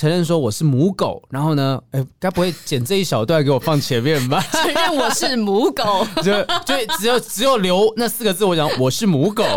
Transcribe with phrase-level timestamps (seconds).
[0.00, 4.40] 承认说我是母狗，然后呢，哎，该不会剪这一小段给我放前面吧？
[4.50, 6.32] 承认我是母狗， 就
[6.64, 9.44] 就只有只有留那四个字，我讲我是母狗。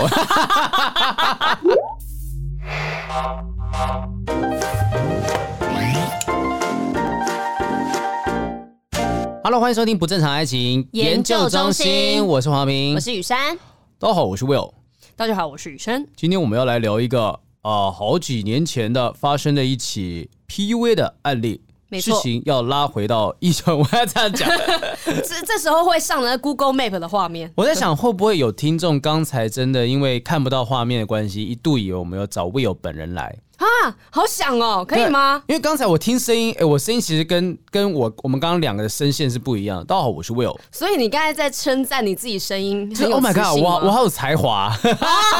[9.44, 13.58] Hello，欢迎收听不正常爱情研究中心，我是黄平，我是雨珊，
[13.98, 14.72] 大家好，我是 Will，
[15.16, 17.40] 大家好，我是雨珊，今天我们要来聊一个。
[17.68, 21.60] 啊，好几年前的发生的一起 PUA 的案例，
[21.92, 24.50] 事情要拉回到一九，我要这样讲，
[25.06, 27.52] 这这时候会上了 Google Map 的画面。
[27.56, 33.38] 我在想，会不会有听众刚才真的因为看不到画面的关系，一度以为我们要找 Will 本人来。
[33.58, 33.66] 啊，
[34.12, 35.42] 好想哦，可以吗？
[35.48, 39.86] 因为刚才我听声音，哎，我声音其实跟跟我我们刚刚两个的声线是不一样的。
[39.86, 40.56] 大家好，我是 Will。
[40.72, 44.78] 所以你刚才在称赞你自己声音很有 Oh my god，我我好有才华啊，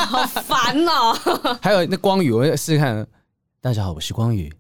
[0.08, 1.16] 好烦哦。
[1.62, 3.06] 还有那光宇，我试试看。
[3.62, 4.52] 大家好，我是光宇。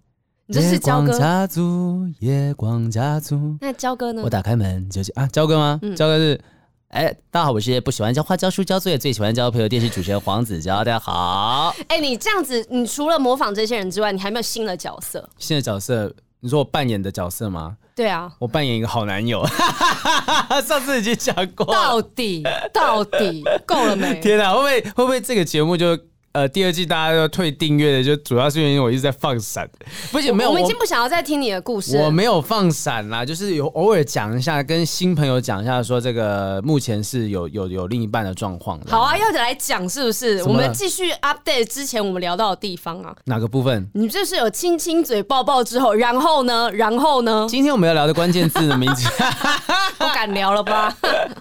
[0.49, 1.11] 你这是焦哥。
[1.19, 3.57] 家族，夜光家族。
[3.59, 4.21] 那焦哥呢？
[4.23, 5.77] 我打开门就啊，焦哥吗？
[5.93, 6.39] 焦哥是。
[6.87, 10.77] 哎，大家好，我是不喜欢教花、教书、教作业，最喜欢交朋友电视主持人黄子佼。
[10.85, 11.75] 大家好。
[11.89, 15.29] 哎，你这样子，你除了模仿这些人之外，你还没有新的角色？
[15.37, 16.15] 新的角色？
[16.39, 17.75] 你说我扮演的角色吗？
[17.93, 19.45] 对啊，我扮演一个好男友。
[20.65, 21.65] 上次已经讲过。
[21.65, 22.41] 到底
[22.73, 24.21] 到底够了没？
[24.21, 25.99] 天哪，会不会会不会这个节目就？
[26.37, 29.67] 呃，第二季大家要退订阅的，就主要是因为我一直在放闪，
[30.11, 31.97] 不行，没有，我们已经不想要再听你的故事。
[31.97, 38.79] 我没有放闪啦，就是有偶尔讲一下，跟新朋友讲一下，说这个目前是有有有另一半的状况。
[38.87, 40.43] 好啊，要来讲是不是？
[40.43, 43.15] 我们继续 update 之前我们聊到的地方啊。
[43.25, 43.89] 哪个部分？
[43.95, 46.69] 你这是有亲亲嘴抱抱之后，然后呢？
[46.71, 47.47] 然后呢？
[47.49, 49.09] 今天我们要聊的关键字的名字，
[49.97, 50.95] 不敢聊了吧？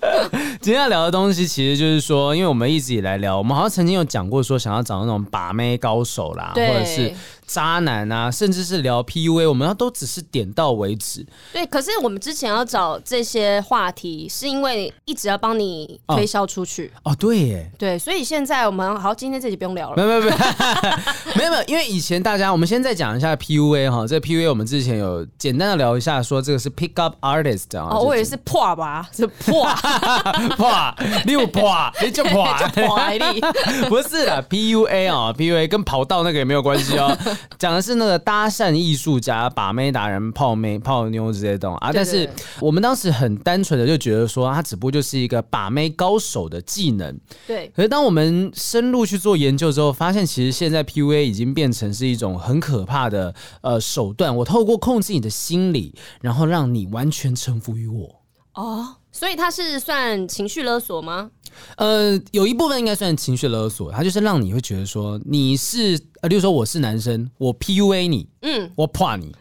[0.62, 4.85] 今天要聊的东西其实就是说，因为我们一直以来聊，我们好像曾经有讲过说想要。
[4.86, 7.12] 找那种把妹高手啦，或者是
[7.46, 11.26] 渣男啊，甚至是聊 PUA，我们要都只是点到为止。
[11.52, 16.92] 对，可是我们之前要找这些话题，是因为一直要帮你推销出去。
[17.02, 19.96] 哦，哦，对耶，对，所以现在我们好，今天这集不用聊了。
[19.96, 27.88] 没有没有没有 因为以前大家，我们先再讲一下 PUA 哈，这个 PUA 我们之前有简单的聊一下，说这个是 Pick Up Artist 啊。
[27.90, 29.66] 哦，我以为是破吧，是破
[30.56, 32.46] 破六破，你就破
[33.88, 34.66] 不是啦，PU。
[34.66, 37.16] PUA 啊，PUA 跟跑道那个也没有关系哦，
[37.58, 41.90] 讲的是那个搭讪艺术家、把妹达人、泡妹、泡妞这些东西啊。
[41.92, 42.28] 但是
[42.60, 47.18] 我们当时很单纯的就觉得说，他只不过就是一个把妹高手的技能。
[47.46, 47.70] 对。
[47.74, 54.36] 可是当我们深入去做研究之后，发现其实现在 PUA 已经变成是一种很可怕的呃手段。
[54.36, 58.22] 我透过控制你的心理，然后让你完全臣服于我。
[58.54, 58.96] 哦。
[59.16, 61.30] 所以他是算情绪勒索吗？
[61.76, 69.34] 呃，有一部分应该算情绪勒索，他就是让你会觉得说你是呃，例如说我是男生，我 PUA 你，嗯，我怕你，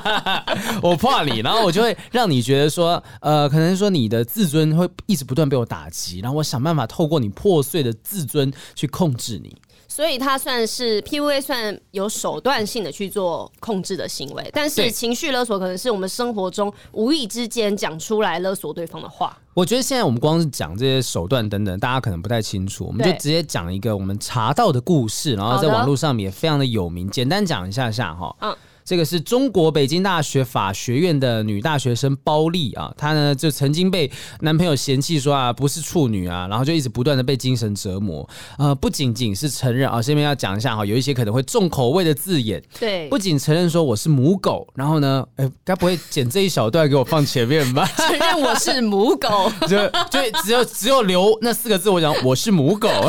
[0.82, 9.54] 我怕你，然后我就会让你觉得说，呃，可能说你的自尊会一直不断被我打击，然后我想办法透过你破碎的自尊去控制你。
[9.94, 19.38] 所以他算是 PUA，算有手段性的去做控制的行为，但是情绪勒索可能是我们生活中无意之间讲出来勒索对方的话。
[19.54, 28.34] 我觉得现在我们光是讲这些手段等等，大家可能不太清楚，我们就直接讲一个我们查到的故事，然后在网络上面也非常的有名，简单讲一下下哈。
[28.40, 28.56] 嗯。
[28.84, 38.28] 这个是中国北京大学法学院的女大学生包丽啊，她呢就曾经被男朋友嫌弃说啊不是处女啊，然后就一直不断的被精神折磨。
[38.58, 42.62] 呃，不仅仅是承认啊，这边要讲一下哈，有一些可能会重口味的字眼。
[42.78, 47.88] 对，不仅承认说我是母狗，然后呢，哎，该不会剪这一小段给我放前面吧？
[47.96, 49.78] 承认我是母狗， 就
[50.10, 52.90] 就只有只有留那四个字，我讲我是母狗。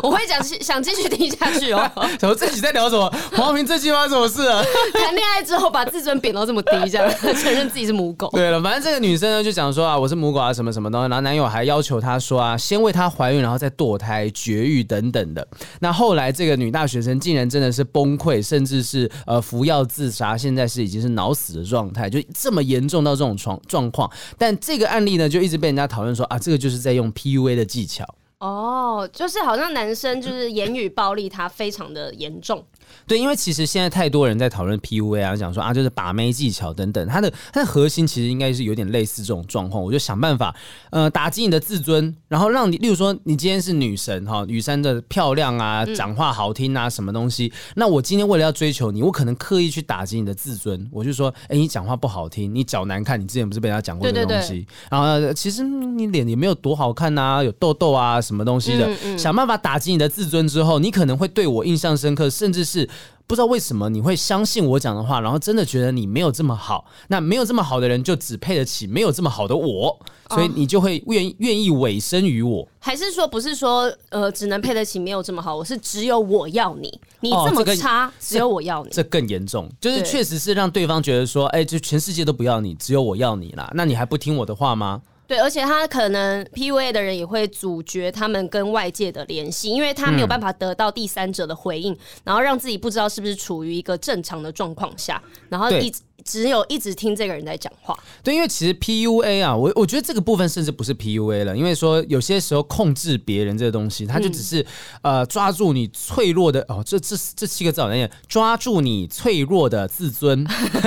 [0.00, 1.90] 我会讲想继续听下去哦。
[2.20, 3.12] 怎么自己在聊什么？
[3.48, 4.62] 黄平这句发生什么事啊？
[4.92, 8.28] 谈恋爱之后把自尊贬到这么低，这样 承认自己是母狗。
[8.32, 11.08] 对了，反正这个女生呢就讲说啊，我是母狗啊，什么什么东西。
[11.08, 15.48] 然后男友还要求她说啊，先为她怀孕，然后再堕胎、绝育等等的。
[15.80, 24.10] 那后来这个女大学生竟然真的是崩溃，甚至是呃服药自杀，现在是已经是脑死的状态，就这么严重到这种状状况。
[24.36, 28.04] 但这个案例呢，就一直被人家讨论说啊，这个就是在用 PUA 的技巧。
[28.40, 32.64] 哦，就是好像男生就是言语暴力，他非常的严重。
[33.04, 39.82] 对，因为其实现在太多人在讨论 PUA 啊，讲说啊，就是把妹技巧等等，它的它的核心其实应该是有点类似这种状况。
[39.82, 40.54] 我就想办法，
[40.90, 47.52] 呃，打击你的自尊，然后让你，例如说，你今天是女神哈，女生的漂亮啊，讲话好听啊，什么东西？
[47.74, 54.66] 那我今天为了要追求你，我可能刻意去打击你的自尊，我就说，哎，你讲话不好听，你脚难看，你之前不是被人家讲过这个东西？
[54.90, 58.20] 然后其实你脸也没有多好看呐，有痘痘啊。
[58.28, 62.88] 什么东西的，想办法打击你的自尊之后，你可能会对我印象深刻，甚至是。
[63.28, 66.86] 不知道为什么你会相信我讲的话，然后真的觉得你没有这么好。
[67.08, 72.66] 那没有这么好的人就只配得起没有这么好的我，所以你就会愿愿意委身于我。
[72.78, 76.90] 还是说不是说呃只能配得起没有这么好，我是只有我要你，
[77.20, 83.70] 你这么差，只有我要你，这更严重，就是确实是让对方觉得说，哎，就全世界都不要你，只有我要你啦。
[83.74, 85.02] 那你还不听我的话吗？
[85.28, 96.00] 对，而且他可能 PUA 的人也会阻绝他们跟外界的联系，因为他没有办法得到第三者的回应，嗯、然后让自己不知道是不是处于一个正常的状况下，然后一直。
[96.30, 104.60] 只有一直听这个人在讲话，对，因为其实 PUA 啊，我我觉得这个部分甚至不是 PUA 了，因为说有些时候控制别人这个东西，他就只是、
[105.00, 110.46] 嗯、呃抓住你脆弱的哦，这这这七个字好难念，抓住你脆弱的自尊，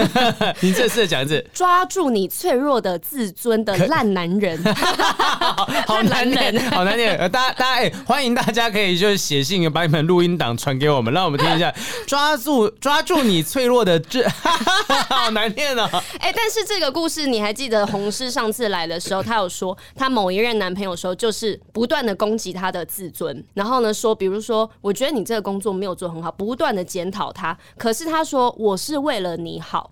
[0.62, 4.64] 你这次讲一次，抓住你脆弱的自尊的 烂男人，
[5.88, 11.74] 好难念，好难念，大家大家哎、欸，欢迎大家可以就是写信把你们录音档传给我们，让我们听一下，
[12.06, 14.22] 抓住抓住你脆弱的这。
[15.10, 15.90] 好 难念啊！
[16.20, 17.86] 哎，但是这个故事你还记得？
[17.88, 27.58] 红师上次来的时候，他有说他某一任男朋友时候，就是不断的攻击他的自尊，然后呢说，比如说，我觉得你这个工作没有做很好，不断的检讨他。
[27.78, 29.92] 可是他说我是为了你好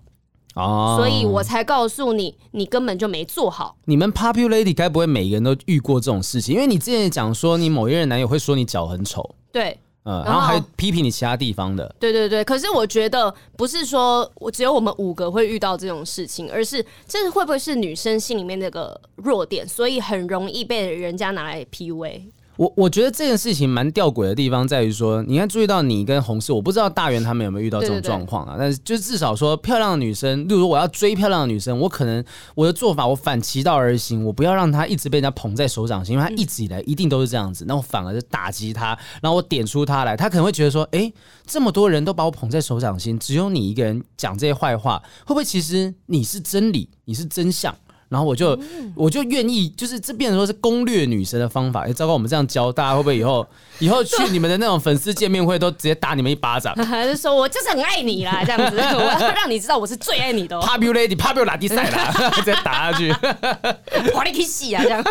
[0.54, 3.76] 哦，所以我才告诉你，你根本就没做好。
[3.84, 6.54] 你们 Popular Lady 该不会每个人都遇过这种事情？
[6.54, 9.78] 因为你之前讲说你某一任男友会说你脚很丑，对。
[10.04, 11.94] 嗯，然后还批评你其他地方的。
[11.98, 22.22] 对对对，可是我觉得不是说我只有我们五个会遇到这种事情，而是这会不会是女生心里面那个弱点，所以很容易被人家拿来 PUA。
[22.60, 28.56] 我我觉得这件事情蛮吊诡的地方在于说，你看注意到你跟红师，我不知道大圆他们有没有遇到这种状况啊？
[28.58, 32.22] 但是就至少说，漂亮的女生，例如我要追漂亮的女生，我可能
[32.54, 38.88] 我的做法我反其道而行，我不要让她一直被人家捧在手掌心，因为她一直以来一定都是这样子，那我反而是打击她，
[39.22, 41.10] 然后我点出她来，她可能会觉得说，哎，
[41.46, 47.74] 这么多人都把我捧在手掌心，只有你一个人讲这些坏话，会不会其实你是真理，你是真相？
[48.10, 48.58] 然后我就
[48.94, 51.86] 我就愿意，就是这变成说是攻略女生的方法。
[51.86, 53.46] 哎，糟糕，我们这样教大家会不会以后
[53.78, 56.74] 以后去你们的那种粉丝见面会都直接打你们一巴掌？
[56.84, 60.58] 还是说我就是很爱你啦，这样子， 我要让你知道我是最爱你的。
[60.60, 63.10] Popular Lady，Popular Lady 赛啦，直接打下去，
[64.12, 64.82] 哇你去死啊！
[64.82, 65.04] 这样，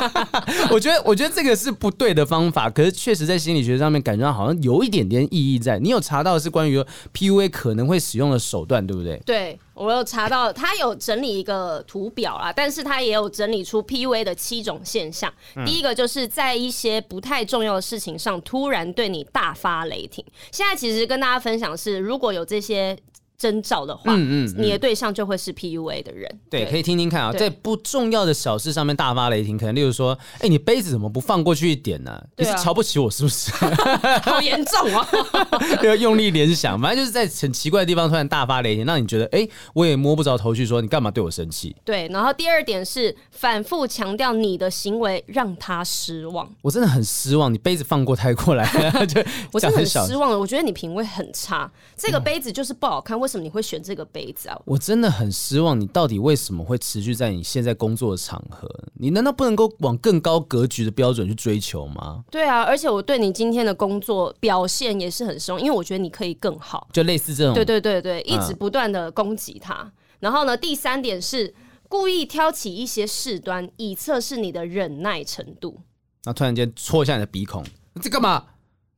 [0.69, 5.79] 我觉得我觉得这个是不对的方法，可是确实在心理学上面感觉到好像有一点点意义在。
[5.79, 9.21] 你有查到的是关于 PUA 可能会使用的手段，对不对？
[9.25, 9.57] 对。
[9.79, 15.33] 我有查到，他有整理一个图表啦，但是他也有整理出 PUA 的七种现象。
[15.55, 20.23] 嗯、第一个就是在一些不太重要的事情上，突然对你大发雷霆。
[20.51, 22.97] 现在其实跟大家分享是，如果有这些。
[23.39, 26.29] 征兆的话，嗯嗯，你的对象就会是 PUA 的人。
[26.49, 32.21] 对，可以听听看啊，在不重要的小事上面大发雷霆，可能例如说，哎，你杯子怎么不放过去一点呢？
[32.37, 33.49] 你是瞧不起我是不是？
[34.23, 35.07] 好严重啊！
[35.83, 41.73] 要用力联想，反正就是在很奇怪的地方突然大发雷霆，让你觉得，哎，我也摸不着头绪，说你干嘛对我生气？
[41.85, 46.49] 对，然后第二点是反复强调你的行为让他失望。
[46.61, 48.69] 我真的很失望，你杯子放过太过来
[49.53, 50.37] 我真的很失望了。
[50.37, 53.17] 我觉得你品味很差，这个杯子就是不好看。
[53.19, 54.59] 为什么你会选这个杯子啊？
[54.65, 58.67] 我真的很失望，你到底为什么会持续在你现在工作的场合？
[58.95, 62.25] 你难道不能够往更高格局的标准去追求吗？
[62.31, 66.89] 对啊，而且我对你今天的工作表现也是很失望，因为我觉得你可以更好。
[66.91, 69.75] 就类似这种，对对对对，一直不断的攻击他。
[69.75, 71.53] 嗯、然后呢，第三点是
[71.87, 75.79] 故意挑起一些事端，以测试你的忍耐程度。
[76.25, 77.63] 那突然间戳一下你的鼻孔，
[78.01, 78.43] 这干嘛？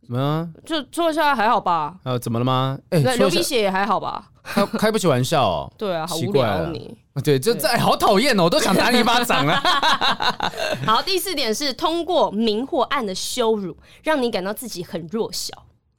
[0.04, 0.50] 怎么了？
[0.66, 1.96] 就戳一下还好吧？
[2.04, 2.78] 呃，怎么了吗？
[2.90, 4.30] 哎，流鼻血也还好吧？
[4.44, 5.72] 开开不起玩笑哦。
[5.78, 6.98] 对啊，好无聊你。
[7.24, 9.62] 对，就这好讨厌哦，我都想打你一巴掌了。
[10.86, 15.54] 好，第四点是通过明或暗的羞辱，让你感到自己很弱小。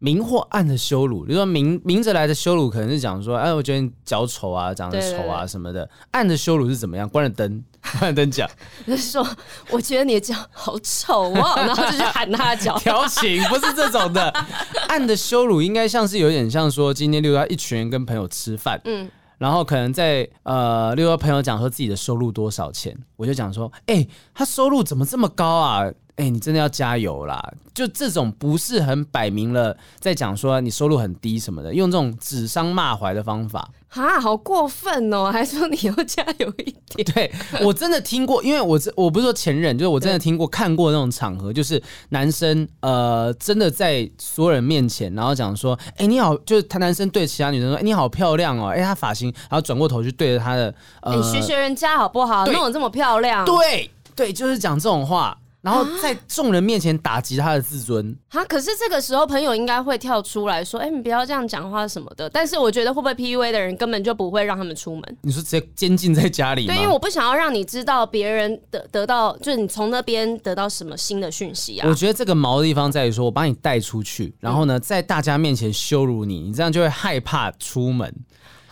[0.04, 5.88] 明或暗的羞辱，比如说明明着来的羞辱，可能是讲说，哎，我觉得你脚丑啊，长得丑啊什么的。
[6.10, 7.08] 暗的羞辱是怎么样？
[7.08, 7.62] 关了灯，
[8.00, 8.50] 关了灯讲，
[8.84, 9.24] 就是说，
[9.70, 12.76] 我觉得你的脚好丑哦， 然后就去喊他的脚。
[12.80, 14.28] 调情不是这种的，
[14.88, 24.04] 暗的羞辱应该像是有点像说，今天六幺一群人跟朋友吃饭，嗯，然后可能在呃六幺朋友讲说自己的收入多少钱，我就讲说，哎，
[24.34, 25.88] 他收入怎么这么高啊？
[26.16, 27.42] 哎、欸，你真的要加油啦！
[27.74, 35.32] 就这种不是很摆明了在讲说你收入很低什么的，用这种指桑骂槐的方法，啊，好过分哦！
[35.32, 37.04] 还说你要加油一点。
[37.14, 37.32] 对，
[37.64, 52.46] 我真的听过，因为我这我不是说前任，就是我真的听过看过那种场合，就是男生呃真的在所有人面前，然后讲说，哎、欸，你好，就是他男生对其他女生说，哎、欸，你好漂亮哦，哎、欸，他发型，然后转过头去对着他的，呃，你学学人家好不好？
[52.48, 55.38] 弄得这么漂亮，对对，就是讲这种话。
[55.62, 58.44] 然后在众人面前打击他的自尊啊！
[58.46, 65.16] 可是这个时候，朋友应该会跳出来说：“哎，你不要这样讲话什么的。”但是我觉得，会不会 PUA 的人根本就不会让他们出门？
[65.22, 66.66] 你说直接监禁在家里？
[66.66, 71.88] 对，因为我不想要让你知道别人得得到，就是你从那边得到什么新的讯息啊！
[71.88, 78.12] 我觉得这个毛的地方在于说，我把你带出去，然后呢，在大家面前羞辱你，你这样就会害怕出门。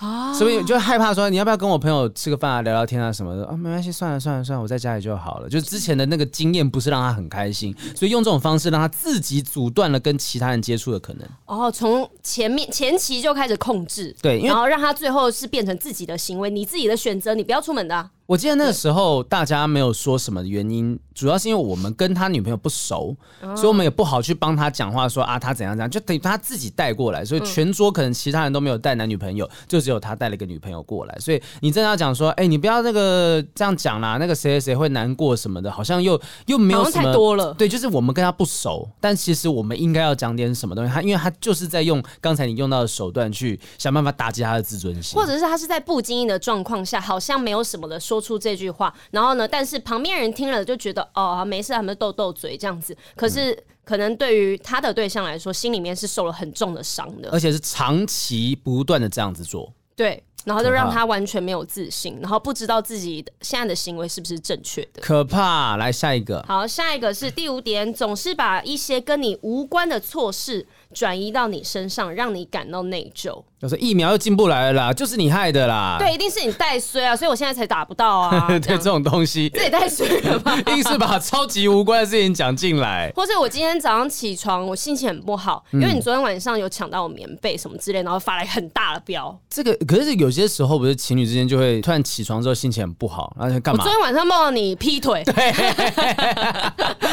[0.01, 3.55] 啊，所以就害怕说，你要不要跟我朋友吃个饭啊，聊聊天啊什么的啊？
[3.55, 5.49] 没关系，算了算了算了，我在家里就好了。
[5.49, 11.29] 就是之前的那个经验不是让他很开心， 所以用这种方式让他自己阻断了跟其他人接触的可能。
[11.45, 18.11] 哦，从前面前期就开始控制，对，然后让他最后是变成自己的行为，你自己的选择，你不要出门的啊。
[18.31, 23.17] 我记得那个时候大家没有说什么原因，主要是因为我们跟他女朋友不熟，
[23.57, 48.93] 所以我们也不好去帮他讲话说啊他怎样怎样，就等于他自己带过来，所以全桌可能其他人都没有带男女朋友，就只有他带了一个女朋友过来，所以你真的要讲说，哎，你不要那个这样讲啦，那个谁谁谁会难过什么的，好像又又没有什么太多了，对，就是我们跟他不熟，但其实我们应该要讲点什么东西，他因为他就是在用刚才你用到的手段去想办法打击他的自尊心，或者是他是在不经意的状况下，好像没有什么的说出这句话。
[49.11, 49.49] 然后呢？
[49.49, 52.97] 但是旁边人听了就觉得哦，没事，他们斗斗嘴这样子。
[53.17, 59.73] 可是可能对于他的对象来说，心里面是受了很重的伤的，而且是长期不断的这样子做。
[59.97, 65.03] 对，然后就让他完全没有自信，然后不知道自己现在的行为是不是正确的。
[65.03, 65.77] 可怕！
[65.77, 66.43] 来下一个。
[66.49, 73.43] 好，下一个是第五点，总是把一些跟你无关的错事转移到你身上，让你感到内疚。
[73.63, 75.97] 我说疫苗又进不来了啦，就是你害的啦。
[75.99, 78.47] 对，一定是你带衰啊，所以我现在才打不到啊。
[78.59, 80.59] 对，这种东西，这也带衰了吧？
[80.75, 83.13] 硬是把超级无关的事情讲进来。
[83.15, 89.39] 或者我今天早上起床，我心情很不好，因为你昨天晚上有抢到我棉被什么之类，然后发来很大的飙。
[89.51, 93.85] 这个可是有些时候不是情侣之间就会突然起床之后心情很不好，然后干嘛？
[93.85, 95.23] 我昨天晚上梦到你劈腿。
[95.29, 95.53] 对，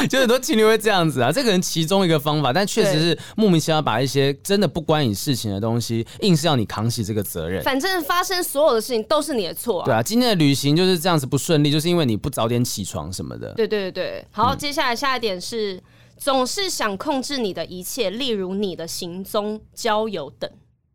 [0.07, 1.29] 就很多情侣会这样子啊。
[1.29, 7.17] 这个人其中一个方法，但确实是莫名其妙把一些真的不关你事情的东西，硬是要你扛起这个。
[7.27, 9.83] 责任，反正发生所有的事情都是你的错。
[9.83, 13.53] 对啊，今天的旅行就是这样子不顺利，就是因为你不早点起床什么的。
[13.55, 15.83] 对对对，好，接下来下一点是
[16.15, 20.49] 总是想控制你的一切，例如你的行踪、交友等。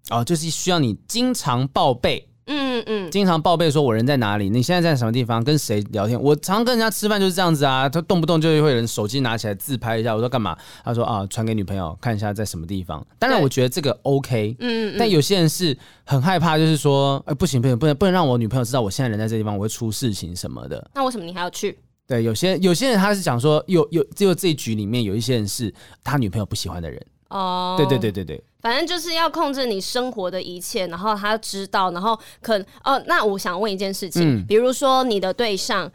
[0.09, 2.27] 哦，就是需要你经常报备。
[2.47, 6.21] 嗯嗯，经常报备说我人在哪里，你现在在什么地方，跟谁聊天。
[6.21, 10.15] 我常常跟人家吃饭就是这样子啊，他动不动就会有人手机拿起来自拍一下。
[10.15, 10.57] 我说干嘛？
[10.85, 13.05] 他说啊，传给女朋友看一下在什么地方。
[13.19, 14.57] 当然，我觉得这个 OK。
[14.59, 20.91] 嗯，但有些人是很害怕，就是说，哎，不行不行，不能不能让我女朋友知道我现在人在这地方，我会出事情什么的。
[20.95, 21.79] 那为什么你还要去？
[22.09, 25.73] 对，有些有些人他是讲说，有有只有这一局里面有一些人是
[26.03, 27.01] 他女朋友不喜欢的人。
[27.29, 28.43] 哦，对对对对对。
[28.63, 35.91] 反正就是要控制你生活的一切，然后他知道，然后可能哦，那我想问一件事情，嗯、比如说你的对象，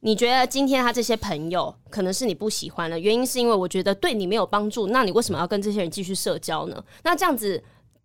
[0.00, 6.84] 你觉得今天他这些朋友可能是你不喜欢的，原因是因为我觉得对你没有帮助，那你为什么要跟这些人继续社交呢？
[7.02, 7.60] 那这样子。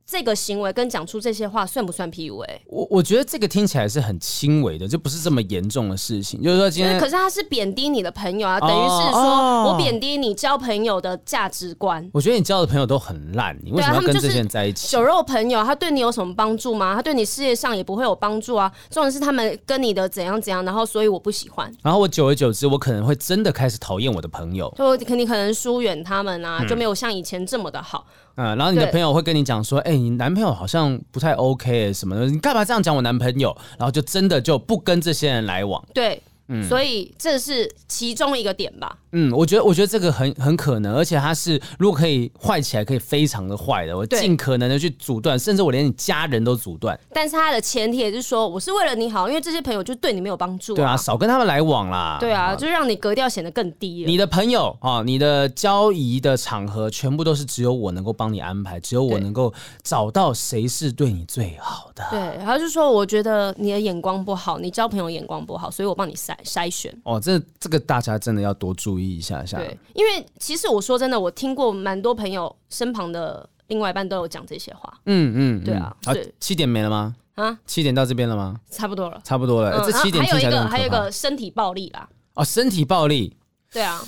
[0.09, 2.43] 这个行为跟讲出这些话算不算 PUA？
[2.65, 6.41] 我我觉得这个听起来是很轻微的，就不是这么严重的事情。
[6.41, 12.09] 就是说今天，可是他是贬低你的朋友啊，哦、等于是说我贬低你交朋友的价值观。
[12.11, 14.87] 我觉得你交的朋友都很烂，你为什么要跟这些人在一起？
[14.91, 16.95] 酒肉朋友，他对你有什么帮助吗？
[16.95, 18.71] 他对你事业上也不会有帮助啊。
[18.89, 21.71] 重点是他们跟你的怎样怎样，然后所以我不喜欢。
[21.83, 28.07] 然后我久而久之，我可能会真的开始讨厌我的朋友，就肯定可能疏远他们啊，就没有像以前这么的好。
[28.07, 33.53] 嗯嗯，然后你的朋友会跟你讲说，哎对，你男朋友好像不太 OK 什么的，你干嘛这样讲我男朋友？
[33.77, 35.83] 然后就真的就不跟这些人来往。
[35.93, 36.21] 对。
[36.49, 38.97] 嗯，所以这是其中一个点吧。
[39.11, 43.97] 嗯，我觉得，我觉得这个很很可能，而且它是如果可以坏起来，可以非常的坏的。
[43.97, 46.99] 我尽可能的去阻断，甚至我连你家人都阻断。
[47.13, 50.75] 但是它的前提也是说，我是为了你好，因为这些朋友就对你没有帮助、啊。
[50.75, 52.17] 对啊，少跟他们来往啦。
[52.19, 54.03] 对啊，就让你格调显得更低。
[54.05, 59.53] 你的朋友啊，你的交易的场合，全部都是只有我能够帮你安排，只有我能够
[59.83, 62.03] 找到谁是对你最好的。
[62.11, 66.95] 对，然后就说我觉得你的眼光不好，你交朋友眼光不好，所以我帮你筛筛选。
[67.03, 69.57] 哦，这这个大家真的要多注意一下下。
[69.57, 74.93] 对，因为其实我说真的，我听过蛮多朋友身旁的另外一半都有讲这些话。
[75.05, 75.95] 嗯嗯，对啊。
[76.05, 77.15] 好，七点没了吗？
[77.35, 78.59] 啊，七点到这边了吗？
[78.69, 79.85] 差不多了，差不多了。
[79.85, 82.09] 这七点还有一个还有一个身体暴力啦。
[82.33, 83.37] 哦，身体暴力。
[83.71, 84.01] 对啊，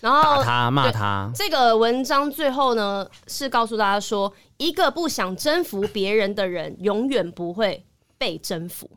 [0.00, 1.30] 然后打他骂他。
[1.34, 7.84] 这个文章最后呢是告诉大家说，一个不想征服别人的人，永远不会
[8.16, 8.88] 被征服。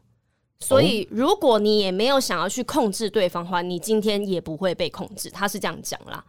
[0.61, 5.29] 所以，如果你也没有想要去控制对方的话，你今天也不会被控制。
[5.29, 6.23] 他是这样讲啦，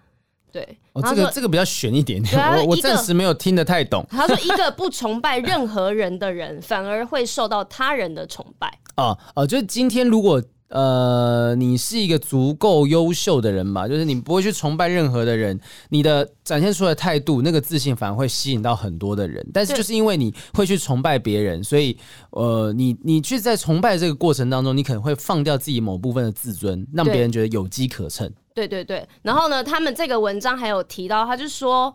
[0.50, 0.66] 对。
[0.94, 4.04] 哦，这个这个比较悬一点点，我我暂时没有听得太懂。
[4.10, 8.78] 他说，一个不崇拜任何人的人，反而会受到他人的崇拜。
[8.96, 10.42] 哦哦，就是今天如果。
[10.72, 13.86] 呃，你是一个足够优秀的人吧？
[13.86, 15.60] 就是你不会去崇拜任何的人，
[15.90, 19.46] 你的展现出来的态度，那个自信反而会吸引到很多的人。
[19.52, 21.96] 但是就是因为你会去崇拜别人，所以
[22.30, 28.32] 呃，你你去在崇拜这个过程当中，你可能会放掉自己某部分的自尊，让别人觉得有机可乘。
[28.54, 29.06] 对对对。
[29.20, 31.94] 然后呢，他们这个文章还有提到，他就说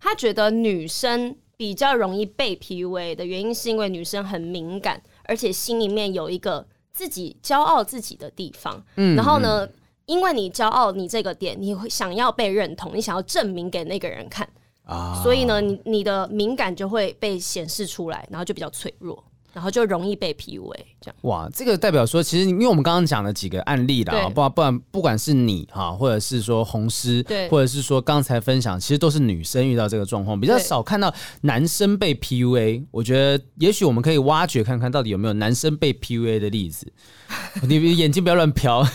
[0.00, 5.00] 他觉得女生比较容易被 PUA 的原因，是因为女生很敏感。
[5.28, 6.64] 而且心里面有一个
[6.96, 9.68] 自己骄傲自己的地方，嗯，然后呢，
[10.06, 14.48] 因为你骄傲你这个点，你会想要被认同，你想要证明给那个人看。
[14.86, 19.22] 啊，所以呢，你你的敏感就会被显示出来，然后就比较脆弱。
[19.56, 31.10] 然后就容易被 PUA，这样哇，这个代表说，其实因为我们刚刚讲了几个案例啦，不不然不管是你哈，或者是说红师，对，或者是说刚才分享，其实都是女生遇到这个状况，比较少看到
[31.40, 32.84] 男生被 PUA。
[32.90, 36.92] 我觉得也许我们可以挖掘看看到底有没有男生被 PUA 的例子。
[37.66, 38.86] 你眼睛不要乱瞟，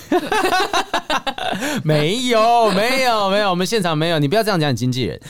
[1.84, 5.20] 没有没有没有，我们现场没有，你不要这样讲你经纪人。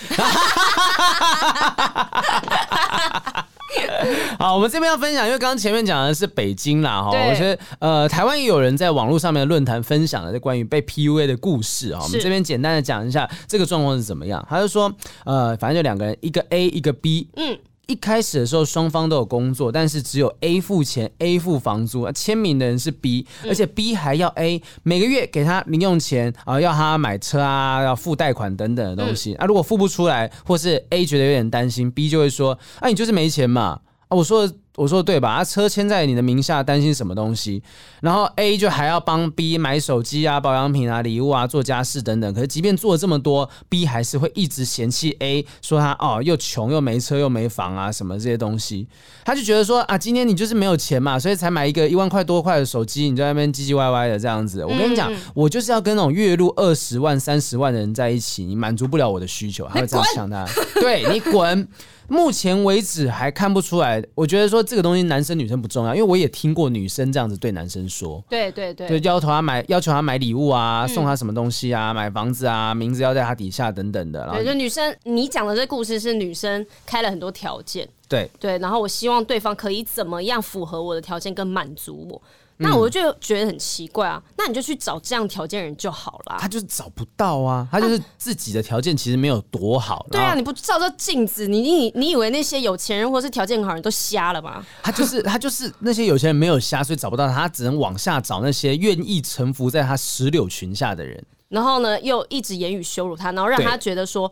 [4.39, 11.99] 好，我们这边要分享，因为刚刚前面讲的是北京啦，哈，我觉得呃，台湾也有人在网络上面的论坛分享了这关于被 PUA 的故事啊。
[12.01, 14.45] 我们这边简单的讲一下这个状况是怎么样。
[14.49, 14.91] 他就说，
[15.25, 17.57] 呃，反正就两个人，一个 A，一个 B，嗯，
[17.91, 29.33] 一开始的时候双方都有工作，但是只有 A 付钱，A 付房租，签名的人是 B，而且 B 还要 A 每个月给他零用钱啊，要他买车啊，要付贷款等等的东西。
[29.33, 33.81] 啊，如果付不出来，或是 A 觉得有点担心，B 就会说，啊，你就是没钱嘛。
[34.07, 35.29] 啊，我说我说的对吧？
[35.31, 37.61] 啊，车签在你的名下，担心什么东西？
[37.99, 42.33] 然后 A 就还要帮 B 买手机啊、保养品啊、礼物啊、做家事等等。
[42.33, 48.87] 可是即便做了这么多，B 还是会一直嫌弃 A，说他哦又穷又没车又没房啊什么这些东西。
[49.25, 54.63] 他就觉得说啊，今天你就是没有钱嘛，所以才买一个一万块多块的手机，你在那边唧唧歪歪的这样子。
[54.63, 60.47] 我跟你讲，我就是要跟那种月入二十万、三十万的人在一起，你满足不了我的需求，他会这样想他。
[60.75, 61.67] 对，你滚。
[62.11, 74.19] 目前为止还看不出来，我觉得说这个东西男生女生不重要，因为我也听过女生这样子对男生说，对对对，就要求他买要求他买礼物啊，送他什么东西啊，买房子啊，名字要在他底下等等的。
[74.25, 82.21] 然后对，就女生，你讲的这故事是女生开了很多条件，对对，然后我希望对方可以怎么样符合我的条件跟满足我。
[82.61, 86.37] 那我就觉得很奇怪啊，那你就去找这样条件人就好了。
[86.39, 90.05] 他就是找不到啊，他就是自己的条件其实没有多好。
[90.11, 94.65] 对啊，你不照照镜子，你你你以为那些有钱人或是条件很好人都瞎了吗？
[94.83, 101.23] 他就是 他就是那些有钱人没有瞎，所以找不到他，他只能往下找那些愿意臣服在他石榴裙下的人。
[101.49, 104.31] 然后呢，又一直言语羞辱他，然后让他觉得说。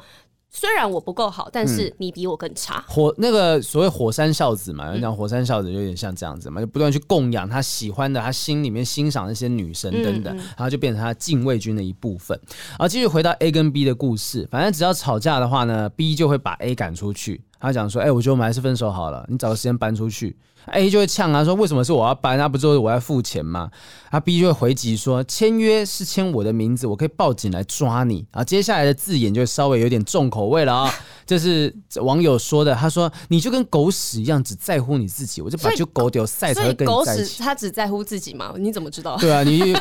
[0.51, 2.77] 虽然我不够好，但是你比我更差。
[2.79, 12.39] 嗯、火那个所谓火山孝子嘛，讲火山孝子有点像这样子嘛，就不断去供养他喜欢的，他心里面欣赏那些女神等等，嗯嗯、然后就变成他禁卫军的一部分。
[12.69, 17.43] 然后继续回到 A 跟 B 的故事，反正只要吵架的话呢，B 就会把 A 赶出去。
[17.62, 20.38] 他讲说：“哎、欸，我觉得我们还是分手好了，你找个时间搬出去。”
[20.69, 22.38] A 就会呛他说：“为什么是我要搬？
[22.38, 23.69] 那不就是我要付钱吗？”
[24.10, 30.93] 啊，B 就会回击说：“签约是签我的名字，我可以报警来抓你。”啊，接下来的字眼就稍微有点重口味了啊、哦。
[31.25, 38.53] 这是网友说的，他说：“你就跟狗屎一样，只在乎你自己，我就把就狗丢赛才会跟你在一起。”他只在乎自己吗？
[38.58, 39.15] 你怎么知道？
[39.17, 39.75] 对啊，你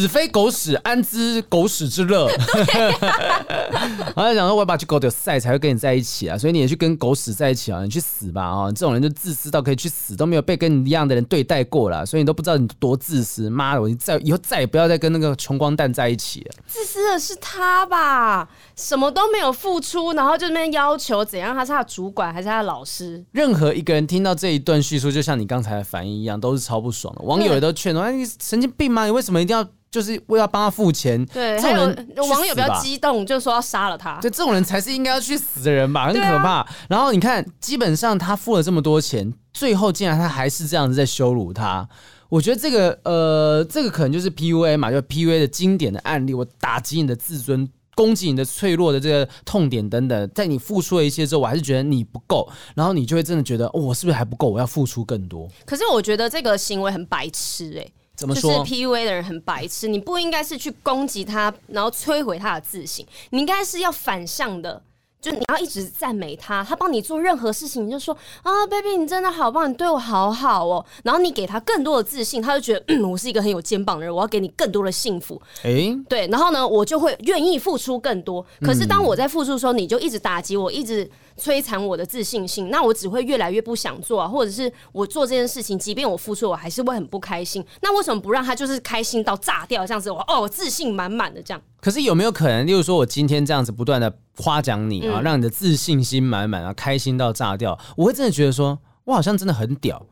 [0.00, 2.30] 子非狗屎，安知狗屎之乐？
[2.30, 8.66] 然后他讲说：“我要把这狗丢晒才会跟你在一起啊，所以你也去跟狗屎在一起啊，你去死吧啊！
[8.68, 13.50] 这种人就自私到可以去死都没有被跟你一样的人对待过了，所以你都不知道你多自私。
[13.50, 16.54] 妈的，我再以后再也不要再跟那个穷光蛋在一起了。
[16.66, 18.48] 自私的是他吧？
[18.74, 20.86] 什么都没有付出，然后就那边要。
[20.86, 21.52] 要求怎样？
[21.52, 23.24] 他是他的主管还是他的老师？
[23.32, 27.22] 任何一个人听到这一段叙述，就像你刚才的反应一样，都是超不爽的。
[27.22, 29.04] 网友也都劝说：“哎，你神经病吗？
[29.04, 31.80] 你为什么一定要就是为要帮他付钱？”对，还有
[32.28, 34.20] 网友比较激动，就说要杀了他。
[34.20, 36.56] 就这种人才是应该要去死的人吧，很可怕。
[36.56, 41.88] 啊、然后你看，基本上他付了这么多钱，最后竟然他还是这样子在羞辱他。
[42.28, 46.34] 我觉得这个呃，这个可能就是 PUA 嘛，就 PUA 的经典的案例。
[46.34, 47.68] 我打击你的自尊。
[47.96, 54.50] 攻击你的脆弱的这个痛点等等，在你付出了一些之后，我还是觉得你不够，然后你就会真的觉得，哦，我是不是还不够？
[54.50, 55.48] 我要付出更多。
[55.64, 58.58] 可是我觉得这个行为很白痴哎、欸，怎么说？
[58.58, 64.82] 就是 PUA 的人很白痴，你不应该是去攻击他，然后摧毁他的自信，你应该是要反向的。
[65.18, 70.84] 就你要一直赞美他，他帮你做任何事情，你就说啊，baby，你真的好棒，你对我好好哦。
[71.02, 75.40] 然后你给他更多的自信，他就觉得嗯，我是一个很有肩膀的人，我要给你更多的幸福。
[75.64, 78.44] 哎、欸，对，然后呢，我就会愿意付出更多。
[78.60, 87.64] 可是当我在付出的时候，你就一直打击我，一直摧残我的自信心，那我只会越来越不想做啊，或者是我做这件事情，即便我付出，我还是会很不开心。
[87.82, 90.10] 那为什么不让他就是开心到炸掉这样子？
[90.10, 91.62] 我哦，我自信满满的这样。
[91.80, 100.04] 可是有没有可能，例如说我今天这样子不断的夸奖你啊，嗯、让你的自信心满满啊，开心到炸掉，我会真的觉得说，我好像真的很屌。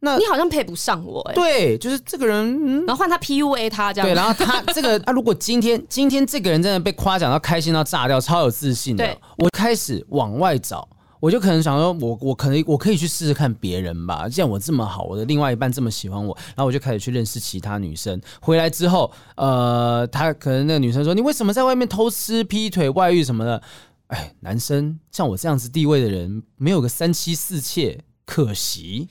[0.00, 23.60] 那你好像配不上我哎、欸，对，就是这个人，嗯、然后换他 PUA 他这样，对，然后他这个 啊，如果今天今天这个人真的被夸奖到开心到炸掉，超有自信的，我开始往外找，我就可能想说我，我我可能我可以去试试看别人吧，既然我这么好，我的另外一半这么喜欢我，然后我就开始去认识其他女生，回来之后，呃，他可能那个女生说，你为什么在外面偷吃、劈腿、外遇什么的？
[24.06, 29.08] 哎，男生像我这样子地位的人，没有个三妻四妾，可惜。